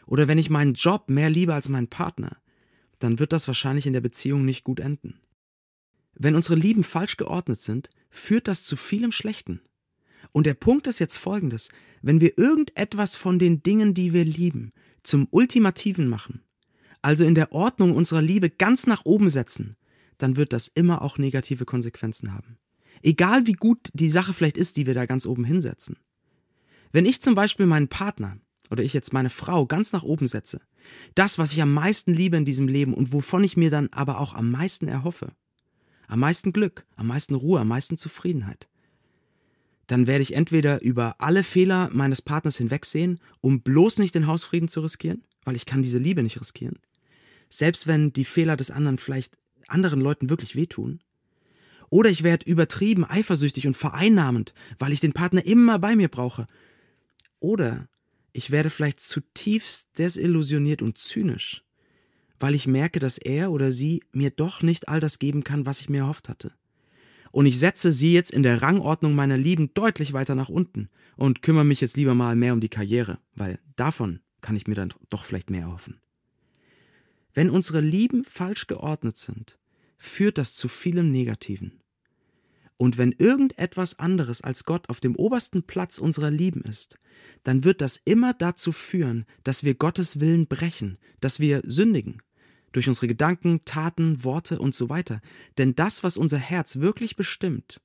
Oder 0.07 0.27
wenn 0.27 0.39
ich 0.39 0.51
meinen 0.51 0.75
Job 0.75 1.09
mehr 1.09 1.31
liebe 1.31 1.55
als 1.55 1.69
meinen 1.69 1.89
Partner, 1.89 2.39
dann 2.99 3.19
wird 3.19 3.33
das 3.33 3.47
wahrscheinlich 3.47 3.87
in 3.87 3.93
der 3.93 4.01
Beziehung 4.01 4.45
nicht 4.45 4.65
gut 4.65 4.81
enden. 4.81 5.21
Wenn 6.15 6.35
unsere 6.35 6.57
Lieben 6.57 6.83
falsch 6.83 7.17
geordnet 7.17 7.61
sind, 7.61 7.89
führt 8.11 8.49
das 8.49 8.65
zu 8.65 8.77
vielem 8.77 9.13
Schlechten. 9.13 9.61
Und 10.33 10.47
der 10.47 10.55
Punkt 10.55 10.87
ist 10.87 10.99
jetzt 10.99 11.17
folgendes, 11.17 11.71
wenn 12.03 12.21
wir 12.21 12.37
irgendetwas 12.37 13.17
von 13.17 13.39
den 13.39 13.63
Dingen, 13.63 13.95
die 13.95 14.13
wir 14.13 14.25
lieben, 14.25 14.73
zum 15.03 15.29
Ultimativen 15.31 16.09
machen, 16.09 16.43
also 17.03 17.25
in 17.25 17.35
der 17.35 17.53
Ordnung 17.53 17.95
unserer 17.95 18.23
Liebe 18.23 18.51
ganz 18.51 18.87
nach 18.87 19.05
oben 19.05 19.31
setzen, 19.31 19.77
dann 20.23 20.37
wird 20.37 20.53
das 20.53 20.69
immer 20.69 21.03
auch 21.03 21.19
negative 21.19 21.65
Konsequenzen 21.65 22.35
haben. 22.35 22.59
Egal 23.03 23.47
wie 23.47 23.55
gut 23.55 23.89
die 23.95 24.11
Sache 24.11 24.33
vielleicht 24.33 24.59
ist, 24.59 24.77
die 24.77 24.87
wir 24.87 24.95
da 24.95 25.07
ganz 25.07 25.27
oben 25.27 25.45
hinsetzen. 25.45 25.97
Wenn 26.93 27.07
ich 27.07 27.23
zum 27.23 27.35
Beispiel 27.35 27.67
meinen 27.67 27.89
Partner 27.89 28.39
oder 28.71 28.83
ich 28.83 28.93
jetzt 28.93 29.13
meine 29.13 29.31
Frau 29.31 29.67
ganz 29.67 29.93
nach 29.93 30.03
oben 30.03 30.27
setze, 30.27 30.61
das, 31.15 31.39
was 31.39 31.53
ich 31.53 31.63
am 31.63 31.73
meisten 31.73 32.13
liebe 32.13 32.37
in 32.37 32.45
diesem 32.45 32.69
Leben 32.69 32.95
und 32.95 33.13
wovon 33.13 33.45
ich 33.45 33.57
mir 33.57 33.71
dann 33.71 33.89
aber 33.93 34.21
auch 34.21 34.35
am 34.35 34.51
meisten 34.51 34.89
erhoffe, 34.89 35.33
am 36.09 36.21
meisten 36.21 36.53
Glück, 36.53 36.85
am 36.97 37.07
meisten 37.07 37.35
Ruhe, 37.35 37.61
am 37.61 37.69
meisten 37.69 37.97
Zufriedenheit, 37.97 38.69
dann 39.87 40.07
werde 40.07 40.23
ich 40.23 40.35
entweder 40.35 40.83
über 40.83 41.17
alle 41.19 41.43
Fehler 41.43 41.91
meines 41.93 42.23
Partners 42.23 42.57
hinwegsehen, 42.57 43.19
um 43.41 43.63
bloß 43.63 43.99
nicht 43.99 44.15
den 44.15 44.27
Hausfrieden 44.27 44.69
zu 44.69 44.81
riskieren, 44.81 45.25
weil 45.45 45.57
ich 45.57 45.67
kann 45.67 45.83
diese 45.83 45.99
Liebe 45.99 46.23
nicht 46.23 46.41
riskieren. 46.41 46.79
Selbst 47.49 47.89
wenn 47.89 48.13
die 48.13 48.25
Fehler 48.25 48.57
des 48.57 48.71
anderen 48.71 48.99
vielleicht 48.99 49.37
anderen 49.71 50.01
Leuten 50.01 50.31
wirklich 50.31 50.57
wehtun. 50.57 51.01
Oder 51.91 52.11
ich 52.11 52.23
werde 52.23 52.49
übertrieben 52.49 53.05
eifersüchtig 53.05 53.67
und 53.67 53.77
vereinnahmend, 53.77 54.55
weil 54.79 54.93
ich 54.93 55.01
den 55.01 55.13
Partner 55.13 55.45
immer 55.45 55.79
bei 55.79 55.97
mir 55.97 56.09
brauche. 56.09 56.47
Oder 57.41 57.89
ich 58.33 58.51
werde 58.51 58.71
vielleicht 58.71 59.01
zutiefst 59.01 59.99
desillusioniert 59.99 60.83
und 60.83 60.99
zynisch, 60.99 61.65
weil 62.39 62.55
ich 62.55 62.67
merke, 62.67 63.01
dass 63.01 63.19
er 63.19 63.51
oder 63.51 63.73
sie 63.73 64.03
mir 64.13 64.31
doch 64.31 64.63
nicht 64.63 64.89
all 64.89 65.01
das 65.01 65.19
geben 65.19 65.43
kann, 65.43 65.67
was 65.67 65.81
ich 65.81 65.89
mir 65.89 66.03
erhofft 66.03 66.29
hatte. 66.29 66.53
Und 67.33 67.47
ich 67.47 67.59
setze 67.59 67.93
sie 67.93 68.13
jetzt 68.13 68.33
in 68.33 68.43
der 68.43 68.63
Rangordnung 68.63 69.15
meiner 69.15 69.37
Lieben 69.37 69.73
deutlich 69.75 70.13
weiter 70.13 70.35
nach 70.35 70.49
unten 70.49 70.89
und 71.17 71.43
kümmere 71.43 71.65
mich 71.65 71.81
jetzt 71.81 71.97
lieber 71.97 72.15
mal 72.15 72.35
mehr 72.37 72.53
um 72.53 72.61
die 72.61 72.69
Karriere, 72.69 73.19
weil 73.35 73.59
davon 73.77 74.21
kann 74.41 74.57
ich 74.57 74.67
mir 74.67 74.75
dann 74.75 74.93
doch 75.11 75.25
vielleicht 75.25 75.51
mehr 75.51 75.63
erhoffen. 75.63 76.01
Wenn 77.35 77.51
unsere 77.51 77.81
Lieben 77.81 78.25
falsch 78.25 78.67
geordnet 78.67 79.17
sind, 79.17 79.59
führt 80.01 80.39
das 80.39 80.55
zu 80.55 80.67
vielem 80.67 81.13
Negativen. 81.13 81.79
Und 82.79 82.97
wenn 82.97 83.13
irgendetwas 83.13 83.99
anderes 83.99 84.41
als 84.41 84.65
Gott 84.65 84.89
auf 84.89 85.01
dem 85.01 85.15
obersten 85.15 85.63
Platz 85.63 85.99
unserer 85.99 86.31
Lieben 86.31 86.63
ist, 86.63 86.99
dann 87.45 87.63
wird 87.63 87.83
das 87.83 88.01
immer 88.07 88.33
dazu 88.33 88.73
führen, 88.73 89.27
dass 89.45 89.63
wir 89.63 89.75
Gottes 89.75 90.19
Willen 90.19 90.47
brechen, 90.47 90.97
dass 91.21 91.39
wir 91.39 91.61
sündigen. 91.67 92.23
Durch 92.73 92.89
unsere 92.89 93.07
Gedanken, 93.07 93.61
Taten, 93.67 94.25
Worte 94.25 94.59
und 94.59 94.75
so 94.75 94.89
weiter. 94.89 95.21
Denn 95.59 95.75
das, 95.75 96.03
was 96.03 96.17
unser 96.17 96.39
Herz 96.39 96.77
wirklich 96.77 97.17
bestimmt 97.17 97.83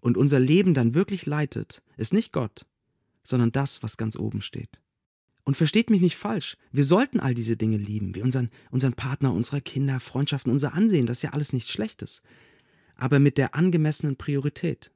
und 0.00 0.18
unser 0.18 0.38
Leben 0.38 0.74
dann 0.74 0.92
wirklich 0.92 1.24
leitet, 1.24 1.82
ist 1.96 2.12
nicht 2.12 2.32
Gott, 2.32 2.66
sondern 3.22 3.52
das, 3.52 3.82
was 3.82 3.96
ganz 3.96 4.18
oben 4.18 4.42
steht. 4.42 4.80
Und 5.46 5.56
versteht 5.56 5.88
mich 5.88 6.02
nicht 6.02 6.16
falsch, 6.16 6.58
wir 6.72 6.84
sollten 6.84 7.20
all 7.20 7.32
diese 7.32 7.56
Dinge 7.56 7.78
lieben, 7.78 8.14
wie 8.14 8.22
unseren, 8.22 8.50
unseren 8.70 8.92
Partner, 8.92 9.32
unsere 9.32 9.62
Kinder, 9.62 10.00
Freundschaften, 10.00 10.52
unser 10.52 10.74
Ansehen, 10.74 11.06
das 11.06 11.18
ist 11.18 11.22
ja 11.22 11.30
alles 11.30 11.54
nichts 11.54 11.70
Schlechtes 11.70 12.20
aber 12.96 13.20
mit 13.20 13.38
der 13.38 13.54
angemessenen 13.54 14.16
Priorität. 14.16 14.90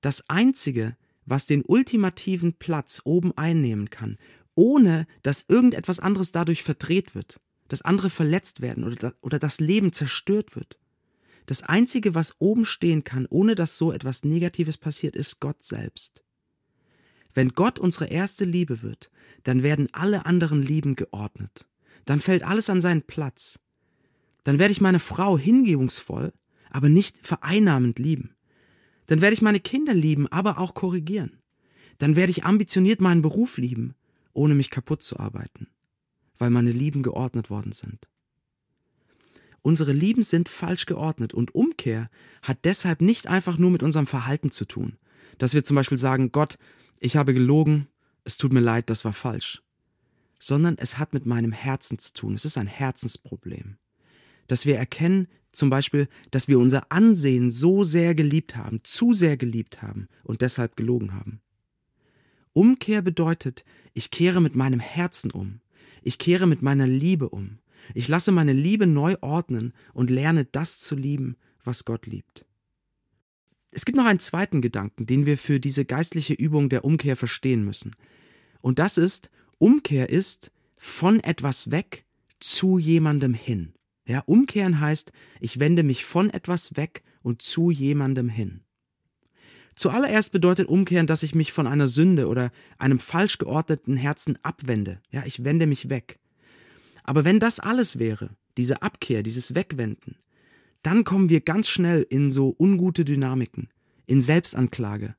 Das 0.00 0.28
Einzige, 0.28 0.96
was 1.24 1.46
den 1.46 1.62
ultimativen 1.64 2.54
Platz 2.54 3.00
oben 3.04 3.36
einnehmen 3.36 3.90
kann, 3.90 4.18
ohne 4.54 5.06
dass 5.22 5.44
irgendetwas 5.48 6.00
anderes 6.00 6.32
dadurch 6.32 6.62
verdreht 6.62 7.14
wird, 7.14 7.40
dass 7.68 7.82
andere 7.82 8.10
verletzt 8.10 8.60
werden 8.60 8.84
oder, 8.84 9.14
oder 9.20 9.38
das 9.38 9.60
Leben 9.60 9.92
zerstört 9.92 10.56
wird. 10.56 10.78
Das 11.46 11.62
Einzige, 11.62 12.14
was 12.14 12.36
oben 12.38 12.64
stehen 12.64 13.04
kann, 13.04 13.26
ohne 13.28 13.54
dass 13.54 13.76
so 13.76 13.92
etwas 13.92 14.24
Negatives 14.24 14.78
passiert, 14.78 15.16
ist 15.16 15.40
Gott 15.40 15.62
selbst. 15.62 16.23
Wenn 17.34 17.50
Gott 17.50 17.78
unsere 17.78 18.06
erste 18.06 18.44
Liebe 18.44 18.82
wird, 18.82 19.10
dann 19.42 19.62
werden 19.62 19.88
alle 19.92 20.24
anderen 20.24 20.62
Lieben 20.62 20.96
geordnet. 20.96 21.66
Dann 22.04 22.20
fällt 22.20 22.44
alles 22.44 22.70
an 22.70 22.80
seinen 22.80 23.02
Platz. 23.02 23.58
Dann 24.44 24.58
werde 24.58 24.72
ich 24.72 24.80
meine 24.80 25.00
Frau 25.00 25.36
hingebungsvoll 25.38 26.32
aber 26.74 26.88
nicht 26.88 27.24
vereinnahmend 27.24 28.00
lieben. 28.00 28.34
Dann 29.06 29.20
werde 29.20 29.34
ich 29.34 29.42
meine 29.42 29.60
Kinder 29.60 29.94
lieben, 29.94 30.26
aber 30.26 30.58
auch 30.58 30.74
korrigieren. 30.74 31.38
Dann 31.98 32.16
werde 32.16 32.32
ich 32.32 32.44
ambitioniert 32.44 33.00
meinen 33.00 33.22
Beruf 33.22 33.58
lieben, 33.58 33.94
ohne 34.32 34.56
mich 34.56 34.70
kaputt 34.70 35.00
zu 35.00 35.20
arbeiten, 35.20 35.68
weil 36.36 36.50
meine 36.50 36.72
Lieben 36.72 37.04
geordnet 37.04 37.48
worden 37.48 37.70
sind. 37.70 38.08
Unsere 39.62 39.92
Lieben 39.92 40.24
sind 40.24 40.48
falsch 40.48 40.86
geordnet 40.86 41.32
und 41.32 41.54
Umkehr 41.54 42.10
hat 42.42 42.64
deshalb 42.64 43.00
nicht 43.00 43.28
einfach 43.28 43.56
nur 43.56 43.70
mit 43.70 43.84
unserem 43.84 44.08
Verhalten 44.08 44.50
zu 44.50 44.64
tun, 44.64 44.98
dass 45.38 45.54
wir 45.54 45.64
zum 45.64 45.76
Beispiel 45.76 45.98
sagen, 45.98 46.32
Gott, 46.32 46.58
ich 47.00 47.16
habe 47.16 47.34
gelogen, 47.34 47.88
es 48.24 48.36
tut 48.36 48.52
mir 48.52 48.60
leid, 48.60 48.90
das 48.90 49.04
war 49.04 49.12
falsch, 49.12 49.62
sondern 50.38 50.76
es 50.78 50.98
hat 50.98 51.12
mit 51.12 51.26
meinem 51.26 51.52
Herzen 51.52 51.98
zu 51.98 52.12
tun, 52.12 52.34
es 52.34 52.44
ist 52.44 52.58
ein 52.58 52.66
Herzensproblem, 52.66 53.76
dass 54.46 54.66
wir 54.66 54.76
erkennen, 54.76 55.28
zum 55.52 55.70
Beispiel, 55.70 56.08
dass 56.30 56.48
wir 56.48 56.58
unser 56.58 56.90
Ansehen 56.90 57.50
so 57.50 57.84
sehr 57.84 58.14
geliebt 58.14 58.56
haben, 58.56 58.80
zu 58.82 59.12
sehr 59.14 59.36
geliebt 59.36 59.82
haben 59.82 60.08
und 60.24 60.40
deshalb 60.40 60.76
gelogen 60.76 61.14
haben. 61.14 61.40
Umkehr 62.52 63.02
bedeutet, 63.02 63.64
ich 63.94 64.10
kehre 64.10 64.40
mit 64.40 64.54
meinem 64.54 64.80
Herzen 64.80 65.30
um. 65.30 65.60
Ich 66.02 66.18
kehre 66.18 66.46
mit 66.46 66.62
meiner 66.62 66.86
Liebe 66.86 67.28
um. 67.28 67.58
Ich 67.94 68.08
lasse 68.08 68.32
meine 68.32 68.52
Liebe 68.52 68.86
neu 68.86 69.16
ordnen 69.20 69.72
und 69.92 70.10
lerne 70.10 70.44
das 70.44 70.78
zu 70.78 70.94
lieben, 70.94 71.36
was 71.62 71.84
Gott 71.84 72.06
liebt. 72.06 72.46
Es 73.74 73.84
gibt 73.84 73.96
noch 73.96 74.06
einen 74.06 74.20
zweiten 74.20 74.60
Gedanken, 74.60 75.04
den 75.04 75.26
wir 75.26 75.36
für 75.36 75.58
diese 75.58 75.84
geistliche 75.84 76.34
Übung 76.34 76.68
der 76.68 76.84
Umkehr 76.84 77.16
verstehen 77.16 77.64
müssen. 77.64 77.90
Und 78.60 78.78
das 78.78 78.98
ist, 78.98 79.30
Umkehr 79.58 80.10
ist 80.10 80.52
von 80.76 81.18
etwas 81.18 81.72
weg 81.72 82.04
zu 82.38 82.78
jemandem 82.78 83.34
hin. 83.34 83.72
Ja, 84.06 84.22
umkehren 84.26 84.78
heißt, 84.78 85.10
ich 85.40 85.58
wende 85.58 85.82
mich 85.82 86.04
von 86.04 86.30
etwas 86.30 86.76
weg 86.76 87.02
und 87.22 87.42
zu 87.42 87.72
jemandem 87.72 88.28
hin. 88.28 88.60
Zuallererst 89.74 90.30
bedeutet 90.30 90.68
umkehren, 90.68 91.08
dass 91.08 91.24
ich 91.24 91.34
mich 91.34 91.52
von 91.52 91.66
einer 91.66 91.88
Sünde 91.88 92.28
oder 92.28 92.52
einem 92.78 93.00
falsch 93.00 93.38
geordneten 93.38 93.96
Herzen 93.96 94.38
abwende. 94.44 95.00
Ja, 95.10 95.24
ich 95.26 95.42
wende 95.42 95.66
mich 95.66 95.90
weg. 95.90 96.20
Aber 97.02 97.24
wenn 97.24 97.40
das 97.40 97.58
alles 97.58 97.98
wäre, 97.98 98.36
diese 98.56 98.82
Abkehr, 98.82 99.24
dieses 99.24 99.56
Wegwenden, 99.56 100.16
dann 100.86 101.04
kommen 101.04 101.28
wir 101.28 101.40
ganz 101.40 101.68
schnell 101.68 102.06
in 102.08 102.30
so 102.30 102.54
ungute 102.58 103.04
Dynamiken, 103.04 103.68
in 104.06 104.20
Selbstanklage 104.20 105.14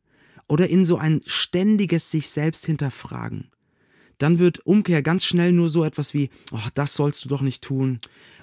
oder 0.48 0.70
in 0.70 0.86
so 0.86 0.98
ein 0.98 1.22
ständiges 1.26 2.12
sich 2.12 2.30
selbst 2.30 2.66
hinterfragen. 2.66 3.52
Dann 4.18 4.40
wird 4.40 4.66
Umkehr 4.66 5.02
ganz 5.02 5.26
schnell 5.26 5.52
nur 5.52 5.70
so 5.70 5.84
etwas 5.84 6.14
wie, 6.14 6.30
oh, 6.52 6.68
das 6.74 6.94
sollst 6.94 7.26
du 7.26 7.30
doch 7.30 7.42
nicht 7.42 7.64
tun, 7.64 8.00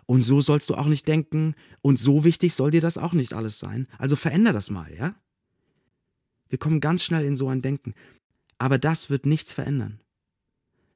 und 0.07 0.23
so 0.23 0.41
sollst 0.41 0.69
du 0.71 0.75
auch 0.75 0.87
nicht 0.87 1.07
denken. 1.09 1.55
Und 1.81 1.99
so 1.99 2.25
wichtig 2.25 2.55
soll 2.55 2.71
dir 2.71 2.81
das 2.81 2.99
auch 2.99 3.13
nicht 3.13 3.33
alles 3.33 3.59
sein. 3.59 3.87
Also 3.99 4.17
veränder 4.17 4.53
das 4.53 4.71
mal, 4.71 4.93
ja? 4.95 5.15
Wir 6.49 6.59
kommen 6.59 6.81
ganz 6.81 7.03
schnell 7.03 7.25
in 7.25 7.37
so 7.37 7.49
ein 7.49 7.63
Denken. 7.63 7.95
Aber 8.59 8.79
das 8.79 9.11
wird 9.11 9.27
nichts 9.27 9.53
verändern. 9.53 10.01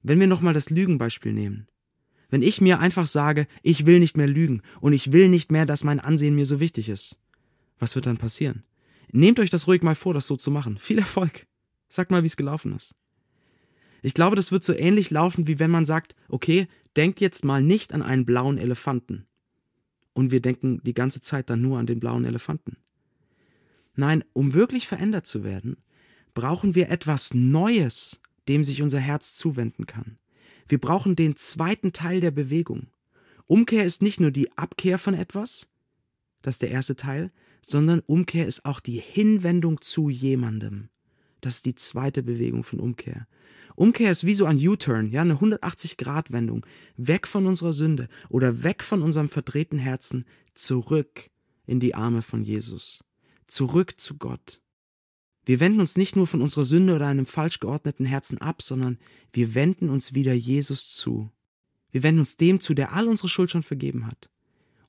Wenn 0.02 0.21
wir 0.21 0.26
nochmal 0.26 0.54
das 0.54 0.71
Lügenbeispiel 0.71 1.33
nehmen. 1.33 1.66
Wenn 2.28 2.42
ich 2.42 2.61
mir 2.61 2.80
einfach 2.80 3.06
sage, 3.06 3.47
ich 3.62 3.87
will 3.87 4.00
nicht 4.00 4.16
mehr 4.16 4.26
lügen 4.26 4.62
und 4.80 4.92
ich 4.92 5.12
will 5.12 5.28
nicht 5.28 5.52
mehr, 5.52 5.66
dass 5.66 5.85
mein 5.85 6.00
Ansehen 6.00 6.35
mir 6.35 6.47
so 6.47 6.61
wichtig 6.61 6.88
ist, 6.88 7.16
was 7.78 7.95
wird 7.95 8.06
dann 8.06 8.16
passieren? 8.16 8.64
Nehmt 9.12 9.38
euch 9.38 9.50
das 9.50 9.66
ruhig 9.66 9.83
mal 9.83 9.95
vor, 9.95 10.14
das 10.14 10.26
so 10.26 10.37
zu 10.37 10.50
machen. 10.50 10.78
Viel 10.78 10.99
Erfolg. 10.99 11.47
Sagt 11.88 12.11
mal, 12.11 12.23
wie 12.23 12.26
es 12.26 12.37
gelaufen 12.37 12.75
ist. 12.75 12.95
Ich 14.02 14.14
glaube, 14.14 14.37
das 14.37 14.52
wird 14.52 14.64
so 14.64 14.73
ähnlich 14.73 15.11
laufen, 15.11 15.47
wie 15.47 15.59
wenn 15.59 15.71
man 15.71 15.85
sagt, 15.85 16.14
okay, 16.28 16.68
denkt 16.97 17.21
jetzt 17.21 17.45
mal 17.45 17.62
nicht 17.62 17.92
an 17.92 18.02
einen 18.02 18.26
blauen 18.26 18.59
Elefanten. 18.59 19.26
Und 20.12 20.30
wir 20.30 20.40
denken 20.40 20.80
die 20.83 20.95
ganze 20.95 21.21
Zeit 21.21 21.50
dann 21.50 21.61
nur 21.61 21.78
an 21.78 21.87
den 21.87 22.00
blauen 22.00 22.25
Elefanten. 22.25 22.76
Nein, 23.95 24.25
um 24.33 24.54
wirklich 24.54 24.87
verändert 24.87 25.26
zu 25.26 25.45
werden, 25.45 25.76
brauchen 26.35 26.75
wir 26.75 26.90
etwas 26.90 27.35
Neues, 27.35 28.21
dem 28.49 28.64
sich 28.64 28.83
unser 28.83 29.00
Herz 29.00 29.35
zuwenden 29.35 29.87
kann. 29.87 30.18
Wir 30.68 30.78
brauchen 30.78 31.16
den 31.16 31.37
zweiten 31.37 31.92
Teil 31.92 32.20
der 32.20 32.30
Bewegung. 32.32 32.88
Umkehr 33.46 33.85
ist 33.85 34.02
nicht 34.02 34.18
nur 34.18 34.32
die 34.32 34.50
Abkehr 34.56 34.99
von 34.99 35.14
etwas, 35.14 35.68
das 36.42 36.56
ist 36.56 36.62
der 36.62 36.70
erste 36.70 36.96
Teil, 36.96 37.32
sondern 37.64 38.00
Umkehr 38.00 38.46
ist 38.46 38.64
auch 38.64 38.80
die 38.80 39.00
Hinwendung 39.00 39.80
zu 39.80 40.11
jemandem. 40.11 40.88
Das 41.40 41.56
ist 41.56 41.66
die 41.66 41.75
zweite 41.75 42.23
Bewegung 42.23 42.64
von 42.64 42.80
Umkehr. 42.80 43.26
Umkehr 43.76 44.11
ist 44.11 44.25
wie 44.25 44.35
so 44.35 44.46
ein 44.46 44.56
U-Turn, 44.56 45.11
ja, 45.11 45.23
eine 45.23 45.35
180-Grad-Wendung, 45.35 46.64
weg 46.96 47.26
von 47.26 47.46
unserer 47.46 47.73
Sünde 47.73 48.08
oder 48.28 48.64
weg 48.64 48.82
von 48.82 49.02
unserem 49.02 49.28
verdrehten 49.28 49.78
Herzen, 49.78 50.25
zurück 50.54 51.30
in 51.66 51.80
die 51.80 51.94
Arme 51.94 52.23
von 52.23 52.42
Jesus, 52.42 53.04
zurück 53.46 54.00
zu 54.00 54.16
Gott. 54.16 54.61
Wir 55.47 55.61
wenden 55.61 55.81
uns 55.81 55.97
nicht 55.97 56.17
nur 56.17 56.26
von 56.26 56.43
unserer 56.43 56.65
Sünde 56.65 56.95
oder 56.95 57.07
einem 57.07 57.25
falsch 57.25 57.61
geordneten 57.61 58.05
Herzen 58.05 58.38
ab, 58.38 58.61
sondern 58.61 58.99
wir 59.33 59.55
wenden 59.55 59.88
uns 59.88 60.12
wieder 60.12 60.35
Jesus 60.35 60.88
zu. 60.88 61.31
Wir 61.93 62.03
wenden 62.03 62.19
uns 62.19 62.37
dem 62.37 62.61
zu, 62.61 62.75
der 62.75 62.93
all 62.93 63.09
unsere 63.09 63.29
Schuld 63.29 63.50
schon 63.50 63.62
vergeben 63.62 64.07
hat 64.07 64.29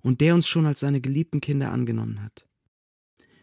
und 0.02 0.20
der 0.20 0.34
uns 0.34 0.48
schon 0.48 0.66
als 0.66 0.80
seine 0.80 1.00
geliebten 1.00 1.42
Kinder 1.42 1.72
angenommen 1.72 2.22
hat. 2.24 2.48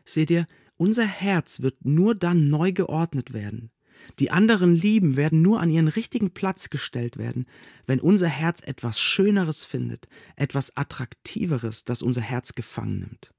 Seht 0.04 0.30
ihr, 0.30 0.47
unser 0.76 1.06
Herz 1.06 1.62
wird 1.62 1.85
nur 1.85 2.16
dann 2.16 2.50
neu 2.50 2.73
geordnet 2.73 3.33
werden, 3.33 3.71
die 4.18 4.30
anderen 4.30 4.75
Lieben 4.75 5.16
werden 5.16 5.42
nur 5.42 5.61
an 5.61 5.71
ihren 5.71 5.88
richtigen 5.88 6.30
Platz 6.30 6.71
gestellt 6.71 7.16
werden, 7.16 7.47
wenn 7.87 8.00
unser 8.00 8.28
Herz 8.28 8.61
etwas 8.61 9.00
Schöneres 9.00 9.64
findet, 9.64 10.09
etwas 10.37 10.76
Attraktiveres, 10.76 11.85
das 11.85 12.02
unser 12.02 12.21
Herz 12.21 12.54
gefangen 12.54 13.00
nimmt. 13.00 13.33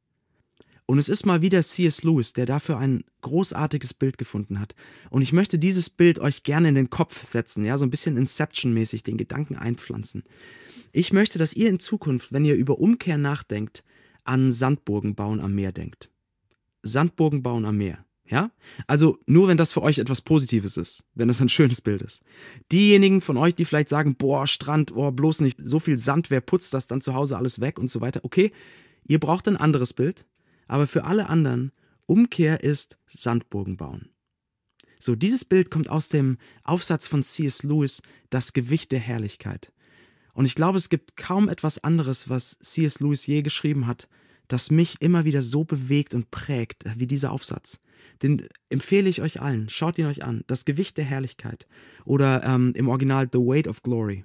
Und 0.87 0.99
es 0.99 1.09
ist 1.09 1.25
mal 1.25 1.41
wieder 1.41 1.61
C.S. 1.61 2.03
Lewis, 2.03 2.33
der 2.33 2.45
dafür 2.45 2.77
ein 2.77 3.03
großartiges 3.21 3.95
Bild 3.95 4.17
gefunden 4.17 4.59
hat. 4.59 4.75
Und 5.09 5.23
ich 5.23 5.33
möchte 5.33 5.57
dieses 5.57 5.89
Bild 5.89 6.19
euch 6.19 6.43
gerne 6.43 6.69
in 6.69 6.75
den 6.75 6.91
Kopf 6.91 7.23
setzen, 7.23 7.65
ja, 7.65 7.77
so 7.77 7.85
ein 7.85 7.89
bisschen 7.89 8.17
Inception-mäßig 8.17 9.01
den 9.01 9.17
Gedanken 9.17 9.55
einpflanzen. 9.55 10.23
Ich 10.91 11.11
möchte, 11.11 11.39
dass 11.39 11.53
ihr 11.53 11.69
in 11.69 11.79
Zukunft, 11.79 12.31
wenn 12.33 12.45
ihr 12.45 12.55
über 12.55 12.77
Umkehr 12.77 13.17
nachdenkt, 13.17 13.83
an 14.23 14.51
Sandburgen 14.51 15.15
bauen 15.15 15.39
am 15.39 15.55
Meer 15.55 15.71
denkt. 15.71 16.09
Sandburgen 16.83 17.41
bauen 17.41 17.65
am 17.65 17.77
Meer. 17.77 18.05
Ja? 18.27 18.51
Also 18.87 19.19
nur 19.25 19.47
wenn 19.47 19.57
das 19.57 19.71
für 19.71 19.81
euch 19.81 19.97
etwas 19.97 20.21
Positives 20.21 20.77
ist, 20.77 21.03
wenn 21.13 21.27
das 21.27 21.41
ein 21.41 21.49
schönes 21.49 21.81
Bild 21.81 22.01
ist. 22.01 22.21
Diejenigen 22.71 23.21
von 23.21 23.37
euch, 23.37 23.55
die 23.55 23.65
vielleicht 23.65 23.89
sagen, 23.89 24.15
boah, 24.15 24.47
Strand, 24.47 24.95
oh, 24.95 25.11
bloß 25.11 25.41
nicht 25.41 25.57
so 25.63 25.79
viel 25.79 25.97
Sand, 25.97 26.29
wer 26.29 26.41
putzt 26.41 26.73
das 26.73 26.87
dann 26.87 27.01
zu 27.01 27.13
Hause 27.13 27.37
alles 27.37 27.59
weg 27.59 27.79
und 27.79 27.89
so 27.89 28.01
weiter. 28.01 28.21
Okay, 28.23 28.51
ihr 29.07 29.19
braucht 29.19 29.47
ein 29.47 29.57
anderes 29.57 29.93
Bild, 29.93 30.25
aber 30.67 30.87
für 30.87 31.03
alle 31.03 31.29
anderen, 31.29 31.71
Umkehr 32.05 32.63
ist 32.63 32.97
Sandburgen 33.07 33.77
bauen. 33.77 34.09
So, 34.99 35.15
dieses 35.15 35.45
Bild 35.45 35.71
kommt 35.71 35.89
aus 35.89 36.09
dem 36.09 36.37
Aufsatz 36.63 37.07
von 37.07 37.23
C.S. 37.23 37.63
Lewis, 37.63 38.01
Das 38.29 38.53
Gewicht 38.53 38.91
der 38.91 38.99
Herrlichkeit. 38.99 39.71
Und 40.33 40.45
ich 40.45 40.55
glaube, 40.55 40.77
es 40.77 40.89
gibt 40.89 41.15
kaum 41.15 41.49
etwas 41.49 41.83
anderes, 41.83 42.29
was 42.29 42.57
C.S. 42.59 42.99
Lewis 42.99 43.25
je 43.25 43.41
geschrieben 43.41 43.87
hat, 43.87 44.07
das 44.47 44.71
mich 44.71 44.97
immer 45.01 45.25
wieder 45.25 45.41
so 45.41 45.63
bewegt 45.63 46.13
und 46.13 46.31
prägt 46.31 46.83
wie 46.97 47.07
dieser 47.07 47.31
Aufsatz. 47.31 47.79
Den 48.21 48.47
empfehle 48.69 49.09
ich 49.09 49.21
euch 49.21 49.41
allen. 49.41 49.69
Schaut 49.69 49.97
ihn 49.97 50.05
euch 50.05 50.23
an. 50.23 50.43
Das 50.47 50.65
Gewicht 50.65 50.97
der 50.97 51.05
Herrlichkeit. 51.05 51.67
Oder 52.05 52.43
ähm, 52.43 52.73
im 52.75 52.87
Original 52.87 53.27
The 53.31 53.39
Weight 53.39 53.67
of 53.67 53.81
Glory. 53.81 54.23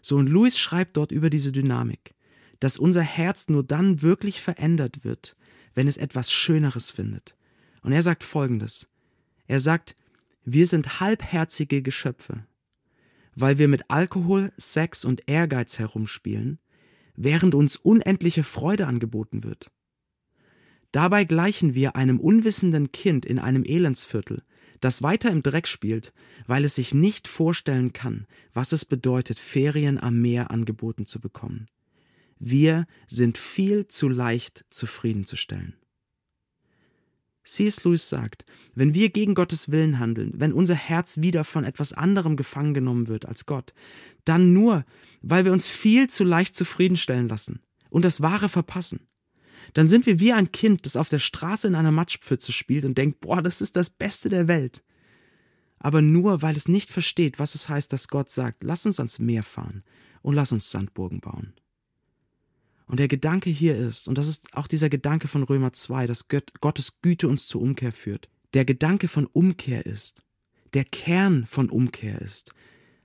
So, 0.00 0.16
und 0.16 0.28
Louis 0.28 0.58
schreibt 0.58 0.96
dort 0.96 1.12
über 1.12 1.30
diese 1.30 1.52
Dynamik, 1.52 2.14
dass 2.60 2.78
unser 2.78 3.02
Herz 3.02 3.48
nur 3.48 3.64
dann 3.64 4.02
wirklich 4.02 4.40
verändert 4.40 5.04
wird, 5.04 5.36
wenn 5.76 5.86
es 5.86 5.96
etwas 5.96 6.32
Schöneres 6.32 6.90
findet. 6.90 7.36
Und 7.82 7.92
er 7.92 8.02
sagt 8.02 8.24
Folgendes. 8.24 8.88
Er 9.46 9.60
sagt, 9.60 9.94
wir 10.44 10.66
sind 10.66 10.98
halbherzige 10.98 11.82
Geschöpfe, 11.82 12.44
weil 13.36 13.58
wir 13.58 13.68
mit 13.68 13.88
Alkohol, 13.88 14.52
Sex 14.56 15.04
und 15.04 15.28
Ehrgeiz 15.28 15.78
herumspielen, 15.78 16.58
während 17.14 17.54
uns 17.54 17.76
unendliche 17.76 18.42
Freude 18.42 18.86
angeboten 18.86 19.44
wird. 19.44 19.70
Dabei 20.92 21.24
gleichen 21.24 21.74
wir 21.74 21.94
einem 21.94 22.18
unwissenden 22.18 22.90
Kind 22.90 23.26
in 23.26 23.38
einem 23.38 23.64
Elendsviertel, 23.64 24.42
das 24.80 25.02
weiter 25.02 25.30
im 25.30 25.42
Dreck 25.42 25.68
spielt, 25.68 26.12
weil 26.46 26.64
es 26.64 26.74
sich 26.74 26.94
nicht 26.94 27.28
vorstellen 27.28 27.92
kann, 27.92 28.26
was 28.52 28.72
es 28.72 28.84
bedeutet, 28.84 29.38
Ferien 29.38 29.98
am 29.98 30.20
Meer 30.20 30.50
angeboten 30.50 31.06
zu 31.06 31.20
bekommen. 31.20 31.66
Wir 32.38 32.86
sind 33.08 33.38
viel 33.38 33.86
zu 33.88 34.08
leicht 34.08 34.64
zufriedenzustellen. 34.70 35.74
C.S. 37.44 37.84
Lewis 37.84 38.08
sagt, 38.08 38.44
wenn 38.74 38.92
wir 38.92 39.10
gegen 39.10 39.34
Gottes 39.34 39.70
Willen 39.70 40.00
handeln, 40.00 40.32
wenn 40.34 40.52
unser 40.52 40.74
Herz 40.74 41.18
wieder 41.18 41.44
von 41.44 41.64
etwas 41.64 41.92
anderem 41.92 42.36
gefangen 42.36 42.74
genommen 42.74 43.06
wird 43.06 43.26
als 43.26 43.46
Gott, 43.46 43.72
dann 44.24 44.52
nur, 44.52 44.84
weil 45.22 45.44
wir 45.44 45.52
uns 45.52 45.68
viel 45.68 46.08
zu 46.10 46.24
leicht 46.24 46.56
zufriedenstellen 46.56 47.28
lassen 47.28 47.60
und 47.88 48.04
das 48.04 48.20
Wahre 48.20 48.48
verpassen 48.48 49.06
dann 49.74 49.88
sind 49.88 50.06
wir 50.06 50.20
wie 50.20 50.32
ein 50.32 50.52
Kind, 50.52 50.86
das 50.86 50.96
auf 50.96 51.08
der 51.08 51.18
Straße 51.18 51.66
in 51.66 51.74
einer 51.74 51.92
Matschpfütze 51.92 52.52
spielt 52.52 52.84
und 52.84 52.96
denkt, 52.98 53.20
boah, 53.20 53.42
das 53.42 53.60
ist 53.60 53.76
das 53.76 53.90
Beste 53.90 54.28
der 54.28 54.48
Welt. 54.48 54.82
Aber 55.78 56.02
nur, 56.02 56.42
weil 56.42 56.56
es 56.56 56.68
nicht 56.68 56.90
versteht, 56.90 57.38
was 57.38 57.54
es 57.54 57.68
heißt, 57.68 57.92
dass 57.92 58.08
Gott 58.08 58.30
sagt, 58.30 58.62
lass 58.62 58.86
uns 58.86 58.98
ans 58.98 59.18
Meer 59.18 59.42
fahren 59.42 59.84
und 60.22 60.34
lass 60.34 60.52
uns 60.52 60.70
Sandburgen 60.70 61.20
bauen. 61.20 61.52
Und 62.86 63.00
der 63.00 63.08
Gedanke 63.08 63.50
hier 63.50 63.76
ist, 63.76 64.06
und 64.06 64.16
das 64.16 64.28
ist 64.28 64.54
auch 64.54 64.68
dieser 64.68 64.88
Gedanke 64.88 65.26
von 65.28 65.42
Römer 65.42 65.72
2, 65.72 66.06
dass 66.06 66.28
Gottes 66.28 67.00
Güte 67.02 67.28
uns 67.28 67.48
zur 67.48 67.60
Umkehr 67.60 67.92
führt. 67.92 68.28
Der 68.54 68.64
Gedanke 68.64 69.08
von 69.08 69.26
Umkehr 69.26 69.84
ist, 69.86 70.22
der 70.72 70.84
Kern 70.84 71.46
von 71.46 71.68
Umkehr 71.68 72.20
ist, 72.20 72.52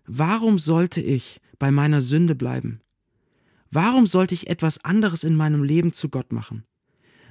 warum 0.06 0.60
sollte 0.60 1.02
ich 1.02 1.42
bei 1.58 1.72
meiner 1.72 2.02
Sünde 2.02 2.36
bleiben? 2.36 2.82
Warum 3.72 4.06
sollte 4.06 4.36
ich 4.36 4.48
etwas 4.48 4.84
anderes 4.84 5.24
in 5.24 5.36
meinem 5.36 5.64
Leben 5.64 5.94
zu 5.94 6.10
Gott 6.10 6.32
machen? 6.32 6.66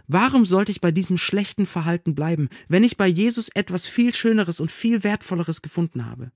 Warum 0.09 0.45
sollte 0.45 0.73
ich 0.73 0.81
bei 0.81 0.91
diesem 0.91 1.19
schlechten 1.19 1.67
Verhalten 1.67 2.17
bleiben, 2.17 2.49
wenn 2.69 2.83
ich 2.83 2.97
bei 2.97 3.07
Jesus 3.07 3.49
etwas 3.51 3.87
viel 3.87 4.13
Schöneres 4.13 4.59
und 4.59 4.73
viel 4.73 5.05
Wertvolleres 5.05 5.63
gefunden 5.63 6.05
habe? 6.07 6.33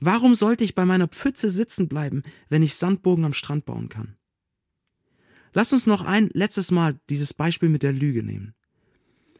Warum 0.00 0.34
sollte 0.34 0.64
ich 0.64 0.74
bei 0.74 0.84
meiner 0.84 1.08
Pfütze 1.08 1.48
sitzen 1.48 1.88
bleiben, 1.88 2.24
wenn 2.50 2.62
ich 2.62 2.74
Sandbogen 2.74 3.24
am 3.24 3.32
Strand 3.32 3.64
bauen 3.64 3.88
kann? 3.88 4.16
Lass 5.56 5.72
uns 5.72 5.86
noch 5.86 6.02
ein 6.02 6.28
letztes 6.34 6.70
Mal 6.70 7.00
dieses 7.08 7.32
Beispiel 7.32 7.70
mit 7.70 7.82
der 7.82 7.94
Lüge 7.94 8.22
nehmen. 8.22 8.52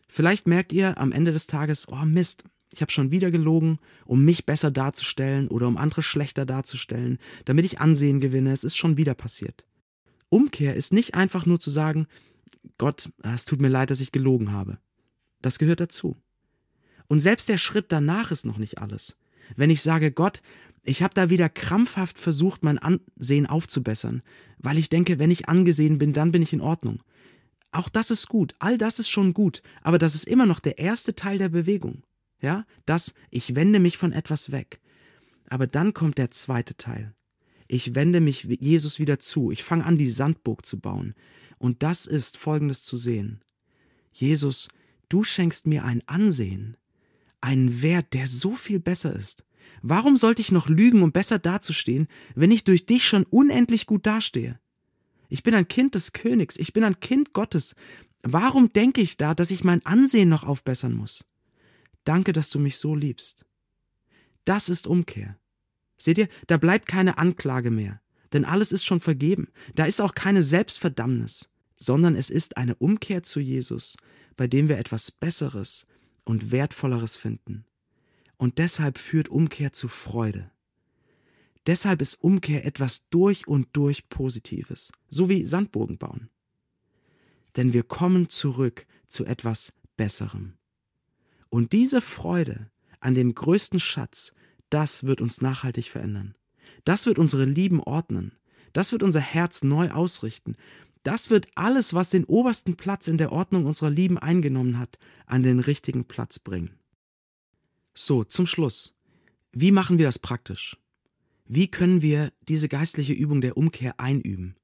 Vielleicht 0.08 0.46
merkt 0.46 0.72
ihr 0.72 0.96
am 0.96 1.12
Ende 1.12 1.30
des 1.30 1.46
Tages, 1.46 1.88
oh 1.88 2.06
Mist, 2.06 2.42
ich 2.72 2.80
habe 2.80 2.90
schon 2.90 3.10
wieder 3.10 3.30
gelogen, 3.30 3.78
um 4.06 4.24
mich 4.24 4.46
besser 4.46 4.70
darzustellen 4.70 5.46
oder 5.48 5.68
um 5.68 5.76
andere 5.76 6.00
schlechter 6.00 6.46
darzustellen, 6.46 7.18
damit 7.44 7.66
ich 7.66 7.80
Ansehen 7.80 8.20
gewinne, 8.20 8.52
es 8.52 8.64
ist 8.64 8.78
schon 8.78 8.96
wieder 8.96 9.12
passiert. 9.12 9.66
Umkehr 10.30 10.74
ist 10.74 10.90
nicht 10.90 11.14
einfach 11.14 11.44
nur 11.44 11.60
zu 11.60 11.70
sagen, 11.70 12.06
Gott, 12.78 13.10
es 13.22 13.44
tut 13.44 13.60
mir 13.60 13.68
leid, 13.68 13.90
dass 13.90 14.00
ich 14.00 14.10
gelogen 14.10 14.52
habe. 14.52 14.78
Das 15.42 15.58
gehört 15.58 15.80
dazu. 15.80 16.16
Und 17.08 17.20
selbst 17.20 17.46
der 17.50 17.58
Schritt 17.58 17.92
danach 17.92 18.30
ist 18.30 18.46
noch 18.46 18.56
nicht 18.56 18.78
alles. 18.78 19.18
Wenn 19.54 19.68
ich 19.68 19.82
sage, 19.82 20.10
Gott, 20.12 20.40
ich 20.86 21.02
habe 21.02 21.14
da 21.14 21.30
wieder 21.30 21.48
krampfhaft 21.48 22.18
versucht, 22.18 22.62
mein 22.62 22.78
Ansehen 22.78 23.46
aufzubessern, 23.46 24.22
weil 24.58 24.78
ich 24.78 24.88
denke, 24.88 25.18
wenn 25.18 25.30
ich 25.30 25.48
angesehen 25.48 25.98
bin, 25.98 26.12
dann 26.12 26.32
bin 26.32 26.42
ich 26.42 26.52
in 26.52 26.60
Ordnung. 26.60 27.02
Auch 27.72 27.88
das 27.88 28.10
ist 28.10 28.28
gut, 28.28 28.54
all 28.58 28.78
das 28.78 28.98
ist 28.98 29.08
schon 29.08 29.34
gut, 29.34 29.62
aber 29.82 29.98
das 29.98 30.14
ist 30.14 30.26
immer 30.26 30.46
noch 30.46 30.60
der 30.60 30.78
erste 30.78 31.14
Teil 31.14 31.38
der 31.38 31.48
Bewegung. 31.48 32.04
Ja, 32.40 32.64
das, 32.84 33.14
ich 33.30 33.54
wende 33.54 33.80
mich 33.80 33.98
von 33.98 34.12
etwas 34.12 34.52
weg. 34.52 34.80
Aber 35.48 35.66
dann 35.66 35.94
kommt 35.94 36.18
der 36.18 36.30
zweite 36.30 36.76
Teil. 36.76 37.14
Ich 37.68 37.94
wende 37.94 38.20
mich 38.20 38.44
Jesus 38.44 38.98
wieder 38.98 39.18
zu. 39.18 39.50
Ich 39.50 39.64
fange 39.64 39.84
an, 39.84 39.98
die 39.98 40.08
Sandburg 40.08 40.64
zu 40.64 40.78
bauen. 40.78 41.14
Und 41.58 41.82
das 41.82 42.06
ist 42.06 42.36
Folgendes 42.36 42.84
zu 42.84 42.96
sehen. 42.96 43.40
Jesus, 44.12 44.68
du 45.08 45.24
schenkst 45.24 45.66
mir 45.66 45.84
ein 45.84 46.06
Ansehen, 46.06 46.76
einen 47.40 47.82
Wert, 47.82 48.12
der 48.14 48.26
so 48.26 48.54
viel 48.54 48.78
besser 48.78 49.14
ist. 49.14 49.44
Warum 49.82 50.16
sollte 50.16 50.42
ich 50.42 50.52
noch 50.52 50.68
lügen, 50.68 51.02
um 51.02 51.12
besser 51.12 51.38
dazustehen, 51.38 52.08
wenn 52.34 52.50
ich 52.50 52.64
durch 52.64 52.86
dich 52.86 53.06
schon 53.06 53.24
unendlich 53.24 53.86
gut 53.86 54.06
dastehe? 54.06 54.58
Ich 55.28 55.42
bin 55.42 55.54
ein 55.54 55.68
Kind 55.68 55.94
des 55.94 56.12
Königs, 56.12 56.56
ich 56.56 56.72
bin 56.72 56.84
ein 56.84 57.00
Kind 57.00 57.32
Gottes. 57.32 57.74
Warum 58.22 58.72
denke 58.72 59.00
ich 59.00 59.16
da, 59.16 59.34
dass 59.34 59.50
ich 59.50 59.64
mein 59.64 59.84
Ansehen 59.84 60.28
noch 60.28 60.44
aufbessern 60.44 60.92
muss? 60.92 61.24
Danke, 62.04 62.32
dass 62.32 62.50
du 62.50 62.58
mich 62.58 62.78
so 62.78 62.94
liebst. 62.94 63.44
Das 64.44 64.68
ist 64.68 64.86
Umkehr. 64.86 65.38
Seht 65.98 66.18
ihr, 66.18 66.28
da 66.46 66.56
bleibt 66.56 66.86
keine 66.86 67.18
Anklage 67.18 67.70
mehr, 67.70 68.00
denn 68.32 68.44
alles 68.44 68.70
ist 68.70 68.84
schon 68.84 69.00
vergeben. 69.00 69.48
Da 69.74 69.86
ist 69.86 70.00
auch 70.00 70.14
keine 70.14 70.42
Selbstverdammnis, 70.42 71.48
sondern 71.76 72.14
es 72.14 72.30
ist 72.30 72.56
eine 72.56 72.74
Umkehr 72.76 73.22
zu 73.22 73.40
Jesus, 73.40 73.96
bei 74.36 74.46
dem 74.46 74.68
wir 74.68 74.78
etwas 74.78 75.10
Besseres 75.10 75.86
und 76.24 76.50
Wertvolleres 76.50 77.16
finden. 77.16 77.64
Und 78.36 78.58
deshalb 78.58 78.98
führt 78.98 79.28
Umkehr 79.28 79.72
zu 79.72 79.88
Freude. 79.88 80.50
Deshalb 81.66 82.00
ist 82.00 82.22
Umkehr 82.22 82.64
etwas 82.64 83.08
durch 83.08 83.48
und 83.48 83.68
durch 83.72 84.08
Positives, 84.08 84.92
so 85.08 85.28
wie 85.28 85.44
Sandbogen 85.46 85.98
bauen. 85.98 86.30
Denn 87.56 87.72
wir 87.72 87.82
kommen 87.82 88.28
zurück 88.28 88.86
zu 89.08 89.24
etwas 89.24 89.72
Besserem. 89.96 90.54
Und 91.48 91.72
diese 91.72 92.00
Freude 92.00 92.70
an 93.00 93.14
dem 93.14 93.34
größten 93.34 93.80
Schatz, 93.80 94.32
das 94.70 95.04
wird 95.04 95.20
uns 95.20 95.40
nachhaltig 95.40 95.88
verändern. 95.88 96.34
Das 96.84 97.06
wird 97.06 97.18
unsere 97.18 97.44
Lieben 97.44 97.80
ordnen. 97.80 98.32
Das 98.72 98.92
wird 98.92 99.02
unser 99.02 99.20
Herz 99.20 99.62
neu 99.62 99.90
ausrichten. 99.90 100.56
Das 101.02 101.30
wird 101.30 101.46
alles, 101.54 101.94
was 101.94 102.10
den 102.10 102.24
obersten 102.24 102.76
Platz 102.76 103.08
in 103.08 103.16
der 103.16 103.32
Ordnung 103.32 103.64
unserer 103.64 103.90
Lieben 103.90 104.18
eingenommen 104.18 104.78
hat, 104.78 104.98
an 105.24 105.42
den 105.42 105.60
richtigen 105.60 106.04
Platz 106.04 106.38
bringen. 106.38 106.78
So, 107.98 108.24
zum 108.24 108.46
Schluss. 108.46 108.94
Wie 109.52 109.72
machen 109.72 109.96
wir 109.96 110.04
das 110.04 110.18
praktisch? 110.18 110.76
Wie 111.46 111.70
können 111.70 112.02
wir 112.02 112.30
diese 112.46 112.68
geistliche 112.68 113.14
Übung 113.14 113.40
der 113.40 113.56
Umkehr 113.56 113.98
einüben? 113.98 114.54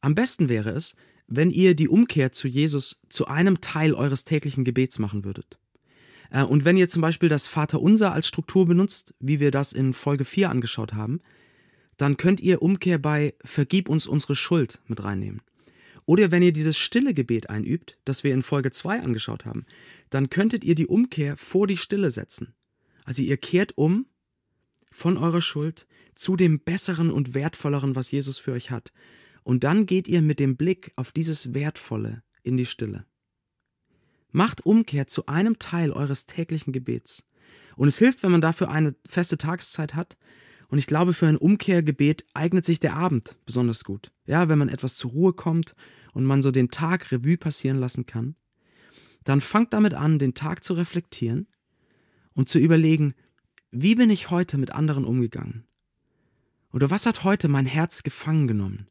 Am 0.00 0.14
besten 0.14 0.48
wäre 0.48 0.70
es, 0.70 0.94
wenn 1.26 1.50
ihr 1.50 1.74
die 1.74 1.88
Umkehr 1.88 2.30
zu 2.30 2.46
Jesus 2.46 3.00
zu 3.08 3.26
einem 3.26 3.60
Teil 3.60 3.94
eures 3.94 4.22
täglichen 4.22 4.62
Gebets 4.62 5.00
machen 5.00 5.24
würdet. 5.24 5.58
Äh, 6.30 6.44
und 6.44 6.64
wenn 6.64 6.76
ihr 6.76 6.88
zum 6.88 7.02
Beispiel 7.02 7.28
das 7.28 7.48
Vaterunser 7.48 8.12
als 8.12 8.28
Struktur 8.28 8.64
benutzt, 8.66 9.12
wie 9.18 9.40
wir 9.40 9.50
das 9.50 9.72
in 9.72 9.92
Folge 9.92 10.24
4 10.24 10.50
angeschaut 10.50 10.92
haben, 10.92 11.20
dann 11.96 12.16
könnt 12.16 12.40
ihr 12.40 12.62
Umkehr 12.62 12.98
bei 12.98 13.34
Vergib 13.42 13.88
uns 13.88 14.06
unsere 14.06 14.36
Schuld 14.36 14.80
mit 14.86 15.02
reinnehmen. 15.02 15.42
Oder 16.06 16.30
wenn 16.30 16.42
ihr 16.42 16.52
dieses 16.52 16.78
stille 16.78 17.14
Gebet 17.14 17.48
einübt, 17.48 17.98
das 18.04 18.24
wir 18.24 18.34
in 18.34 18.42
Folge 18.42 18.70
2 18.70 19.00
angeschaut 19.00 19.44
haben, 19.44 19.64
dann 20.10 20.30
könntet 20.30 20.64
ihr 20.64 20.74
die 20.74 20.86
Umkehr 20.86 21.36
vor 21.36 21.66
die 21.66 21.76
Stille 21.76 22.10
setzen. 22.10 22.54
Also 23.04 23.22
ihr 23.22 23.36
kehrt 23.36 23.76
um 23.76 24.06
von 24.90 25.16
eurer 25.16 25.42
Schuld 25.42 25.86
zu 26.14 26.36
dem 26.36 26.60
Besseren 26.60 27.10
und 27.10 27.34
Wertvolleren, 27.34 27.96
was 27.96 28.10
Jesus 28.10 28.38
für 28.38 28.52
euch 28.52 28.70
hat. 28.70 28.92
Und 29.42 29.64
dann 29.64 29.86
geht 29.86 30.08
ihr 30.08 30.22
mit 30.22 30.38
dem 30.38 30.56
Blick 30.56 30.92
auf 30.96 31.12
dieses 31.12 31.52
Wertvolle 31.54 32.22
in 32.42 32.56
die 32.56 32.66
Stille. 32.66 33.06
Macht 34.30 34.64
Umkehr 34.64 35.06
zu 35.06 35.26
einem 35.26 35.58
Teil 35.58 35.92
eures 35.92 36.26
täglichen 36.26 36.72
Gebets. 36.72 37.24
Und 37.76 37.88
es 37.88 37.98
hilft, 37.98 38.22
wenn 38.22 38.30
man 38.30 38.40
dafür 38.40 38.70
eine 38.70 38.94
feste 39.06 39.38
Tageszeit 39.38 39.94
hat. 39.94 40.16
Und 40.68 40.78
ich 40.78 40.86
glaube, 40.86 41.12
für 41.12 41.26
ein 41.26 41.36
Umkehrgebet 41.36 42.24
eignet 42.34 42.64
sich 42.64 42.80
der 42.80 42.96
Abend 42.96 43.36
besonders 43.46 43.84
gut. 43.84 44.12
Ja, 44.26 44.48
wenn 44.48 44.58
man 44.58 44.68
etwas 44.68 44.96
zur 44.96 45.10
Ruhe 45.10 45.32
kommt 45.32 45.74
und 46.12 46.24
man 46.24 46.42
so 46.42 46.50
den 46.50 46.70
Tag 46.70 47.12
Revue 47.12 47.36
passieren 47.36 47.78
lassen 47.78 48.06
kann. 48.06 48.36
Dann 49.24 49.40
fangt 49.40 49.72
damit 49.72 49.94
an, 49.94 50.18
den 50.18 50.34
Tag 50.34 50.64
zu 50.64 50.74
reflektieren 50.74 51.48
und 52.34 52.48
zu 52.48 52.58
überlegen, 52.58 53.14
wie 53.70 53.94
bin 53.94 54.10
ich 54.10 54.30
heute 54.30 54.58
mit 54.58 54.72
anderen 54.72 55.04
umgegangen? 55.04 55.64
Oder 56.72 56.90
was 56.90 57.06
hat 57.06 57.24
heute 57.24 57.48
mein 57.48 57.66
Herz 57.66 58.02
gefangen 58.02 58.46
genommen? 58.46 58.88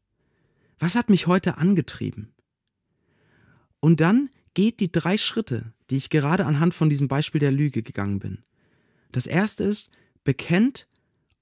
Was 0.78 0.96
hat 0.96 1.08
mich 1.08 1.26
heute 1.26 1.58
angetrieben? 1.58 2.34
Und 3.80 4.00
dann 4.00 4.30
geht 4.54 4.80
die 4.80 4.90
drei 4.90 5.16
Schritte, 5.16 5.72
die 5.90 5.96
ich 5.96 6.10
gerade 6.10 6.46
anhand 6.46 6.74
von 6.74 6.88
diesem 6.88 7.08
Beispiel 7.08 7.38
der 7.38 7.52
Lüge 7.52 7.82
gegangen 7.82 8.18
bin. 8.18 8.44
Das 9.12 9.26
erste 9.26 9.64
ist, 9.64 9.90
bekennt 10.24 10.88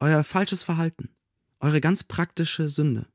euer 0.03 0.25
falsches 0.25 0.65
Verhalten, 0.65 1.11
eure 1.61 1.81
ganz 1.81 2.03
praktische 2.03 2.69
Sünde. 2.69 3.07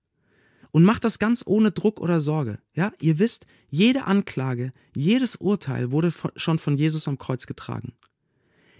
Und 0.71 0.86
macht 0.86 1.04
das 1.04 1.19
ganz 1.19 1.43
ohne 1.45 1.71
Druck 1.71 2.00
oder 2.00 2.21
Sorge. 2.21 2.60
Ja, 2.73 2.93
ihr 3.02 3.19
wisst, 3.19 3.45
jede 3.69 4.06
Anklage, 4.06 4.73
jedes 4.95 5.36
Urteil 5.36 5.91
wurde 5.91 6.13
schon 6.36 6.60
von 6.60 6.78
Jesus 6.78 7.08
am 7.08 7.17
Kreuz 7.17 7.45
getragen. 7.45 7.93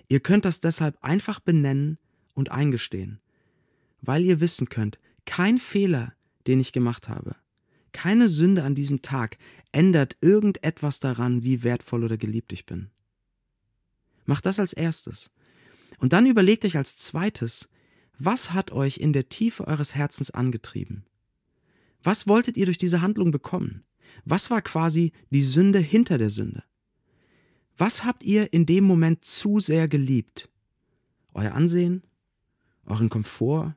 Ihr 0.08 0.22
könnt 0.22 0.46
das 0.46 0.62
deshalb 0.62 0.98
einfach 1.04 1.40
benennen 1.40 1.98
und 2.34 2.50
eingestehen, 2.52 3.20
weil 4.02 4.24
ihr 4.24 4.40
wissen 4.40 4.70
könnt, 4.70 5.00
kein 5.26 5.58
Fehler, 5.58 6.14
den 6.46 6.62
ich 6.62 6.72
gemacht 6.72 7.10
habe, 7.10 7.36
keine 7.92 8.30
Sünde 8.30 8.64
an 8.64 8.76
diesem 8.76 9.02
Tag 9.02 9.38
ändert 9.74 10.16
irgendetwas 10.22 11.00
daran, 11.00 11.44
wie 11.44 11.64
wertvoll 11.64 12.06
oder 12.06 12.18
geliebt 12.18 12.54
ich 12.54 12.66
bin. 12.66 12.90
Macht 14.26 14.46
das 14.46 14.60
als 14.60 14.72
erstes. 14.72 15.30
Und 16.00 16.14
dann 16.14 16.26
überlegt 16.26 16.64
euch 16.64 16.78
als 16.78 16.96
zweites, 16.96 17.70
was 18.20 18.54
hat 18.54 18.72
euch 18.72 18.98
in 18.98 19.14
der 19.14 19.30
Tiefe 19.30 19.68
eures 19.68 19.96
Herzens 19.96 20.32
angetrieben? 20.32 21.06
Was 22.04 22.28
wolltet 22.28 22.58
ihr 22.58 22.66
durch 22.66 22.78
diese 22.78 23.02
Handlung 23.02 23.32
bekommen? 23.32 23.84
Was 24.26 24.50
war 24.50 24.62
quasi 24.62 25.12
die 25.30 25.44
Sünde 25.44 25.80
hinter 25.80 26.18
der 26.18 26.30
Sünde? 26.30 26.64
Was 27.78 28.04
habt 28.04 28.24
ihr 28.24 28.54
in 28.54 28.66
dem 28.66 28.84
Moment 28.86 29.24
zu 29.24 29.60
sehr 29.60 29.88
geliebt? 29.88 30.50
Euer 31.34 31.54
Ansehen? 31.54 32.04
Euren 32.86 33.10
Komfort? 33.10 33.76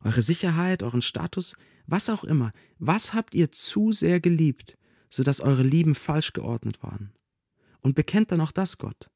Eure 0.00 0.22
Sicherheit? 0.22 0.82
Euren 0.82 1.02
Status? 1.02 1.54
Was 1.86 2.10
auch 2.10 2.24
immer. 2.24 2.52
Was 2.78 3.14
habt 3.14 3.34
ihr 3.34 3.52
zu 3.52 3.92
sehr 3.92 4.20
geliebt, 4.20 4.76
sodass 5.08 5.40
eure 5.40 5.62
Lieben 5.62 5.94
falsch 5.94 6.32
geordnet 6.32 6.82
waren? 6.82 7.12
Und 7.80 7.94
bekennt 7.94 8.30
dann 8.30 8.40
auch 8.40 8.52
das 8.52 8.78
Gott. 8.78 9.10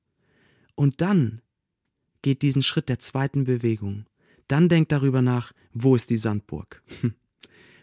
Und 0.74 1.00
dann 1.00 1.42
geht 2.22 2.42
diesen 2.42 2.62
Schritt 2.62 2.88
der 2.88 2.98
zweiten 2.98 3.44
Bewegung. 3.44 4.06
Dann 4.48 4.68
denkt 4.68 4.92
darüber 4.92 5.22
nach, 5.22 5.52
wo 5.72 5.96
ist 5.96 6.10
die 6.10 6.16
Sandburg? 6.16 6.82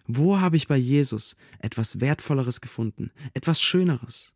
Wo 0.05 0.39
habe 0.39 0.57
ich 0.57 0.67
bei 0.67 0.75
Jesus 0.75 1.35
etwas 1.59 2.01
Wertvolleres 2.01 2.59
gefunden, 2.59 3.11
etwas 3.33 3.61
Schöneres? 3.61 4.33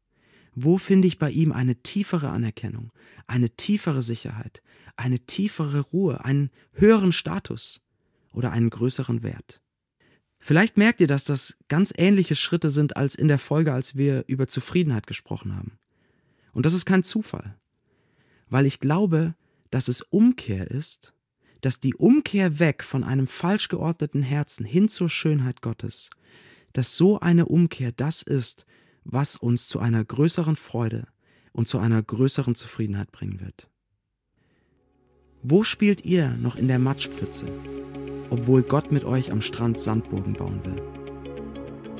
Wo 0.55 0.77
finde 0.77 1.07
ich 1.07 1.19
bei 1.19 1.29
ihm 1.29 1.51
eine 1.51 1.75
tiefere 1.75 2.29
Anerkennung, 2.29 2.91
eine 3.27 3.49
tiefere 3.49 4.01
Sicherheit, 4.01 4.63
eine 4.95 5.19
tiefere 5.19 5.81
Ruhe, 5.81 6.23
einen 6.23 6.51
höheren 6.71 7.11
Status 7.11 7.81
oder 8.31 8.51
einen 8.51 8.69
größeren 8.69 9.23
Wert? 9.23 9.61
Vielleicht 10.39 10.77
merkt 10.77 11.01
ihr, 11.01 11.07
dass 11.07 11.25
das 11.25 11.57
ganz 11.67 11.93
ähnliche 11.97 12.35
Schritte 12.35 12.69
sind 12.69 12.95
als 12.95 13.15
in 13.15 13.27
der 13.27 13.39
Folge, 13.39 13.73
als 13.73 13.97
wir 13.97 14.23
über 14.27 14.47
Zufriedenheit 14.47 15.05
gesprochen 15.05 15.55
haben. 15.55 15.77
Und 16.53 16.65
das 16.65 16.73
ist 16.73 16.85
kein 16.85 17.03
Zufall, 17.03 17.57
weil 18.49 18.65
ich 18.65 18.79
glaube, 18.79 19.35
dass 19.69 19.89
es 19.89 20.01
Umkehr 20.01 20.71
ist 20.71 21.13
dass 21.67 21.81
die 21.81 21.95
Umkehr 21.95 22.59
weg 22.59 22.81
von 22.81 23.03
einem 23.03 23.27
falsch 23.27 23.67
geordneten 23.67 24.21
Herzen 24.21 24.63
hin 24.63 24.87
zur 24.87 25.09
Schönheit 25.09 25.61
Gottes, 25.61 26.09
dass 26.71 26.95
so 26.95 27.19
eine 27.19 27.45
Umkehr 27.45 27.91
das 27.91 28.21
ist, 28.21 28.65
was 29.03 29.35
uns 29.35 29.67
zu 29.67 29.79
einer 29.79 30.05
größeren 30.05 30.55
Freude 30.55 31.09
und 31.51 31.67
zu 31.67 31.77
einer 31.77 32.01
größeren 32.01 32.55
Zufriedenheit 32.55 33.11
bringen 33.11 33.41
wird. 33.41 33.67
Wo 35.43 35.65
spielt 35.65 36.05
ihr 36.05 36.29
noch 36.41 36.55
in 36.55 36.69
der 36.69 36.79
Matschpfütze, 36.79 37.47
obwohl 38.29 38.63
Gott 38.63 38.93
mit 38.93 39.03
euch 39.03 39.29
am 39.33 39.41
Strand 39.41 39.77
Sandburgen 39.77 40.35
bauen 40.35 40.61
will? 40.63 40.81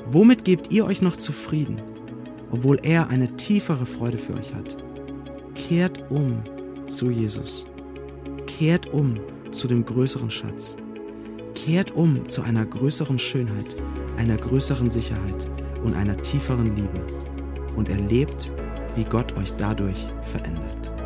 Womit 0.06 0.46
gebt 0.46 0.72
ihr 0.72 0.86
euch 0.86 1.02
noch 1.02 1.18
zufrieden, 1.18 1.82
obwohl 2.50 2.80
er 2.82 3.08
eine 3.08 3.36
tiefere 3.36 3.84
Freude 3.84 4.16
für 4.16 4.32
euch 4.32 4.54
hat? 4.54 4.82
Kehrt 5.54 6.10
um 6.10 6.42
zu 6.88 7.10
Jesus. 7.10 7.66
Kehrt 8.46 8.86
um 8.86 9.20
zu 9.50 9.68
dem 9.68 9.84
größeren 9.84 10.30
Schatz. 10.30 10.76
Kehrt 11.54 11.94
um 11.94 12.28
zu 12.28 12.42
einer 12.42 12.64
größeren 12.64 13.18
Schönheit, 13.18 13.66
einer 14.16 14.36
größeren 14.36 14.90
Sicherheit 14.90 15.48
und 15.82 15.94
einer 15.94 16.16
tieferen 16.22 16.76
Liebe 16.76 17.04
und 17.76 17.88
erlebt, 17.88 18.50
wie 18.96 19.04
Gott 19.04 19.36
euch 19.36 19.52
dadurch 19.56 19.98
verändert. 20.22 20.97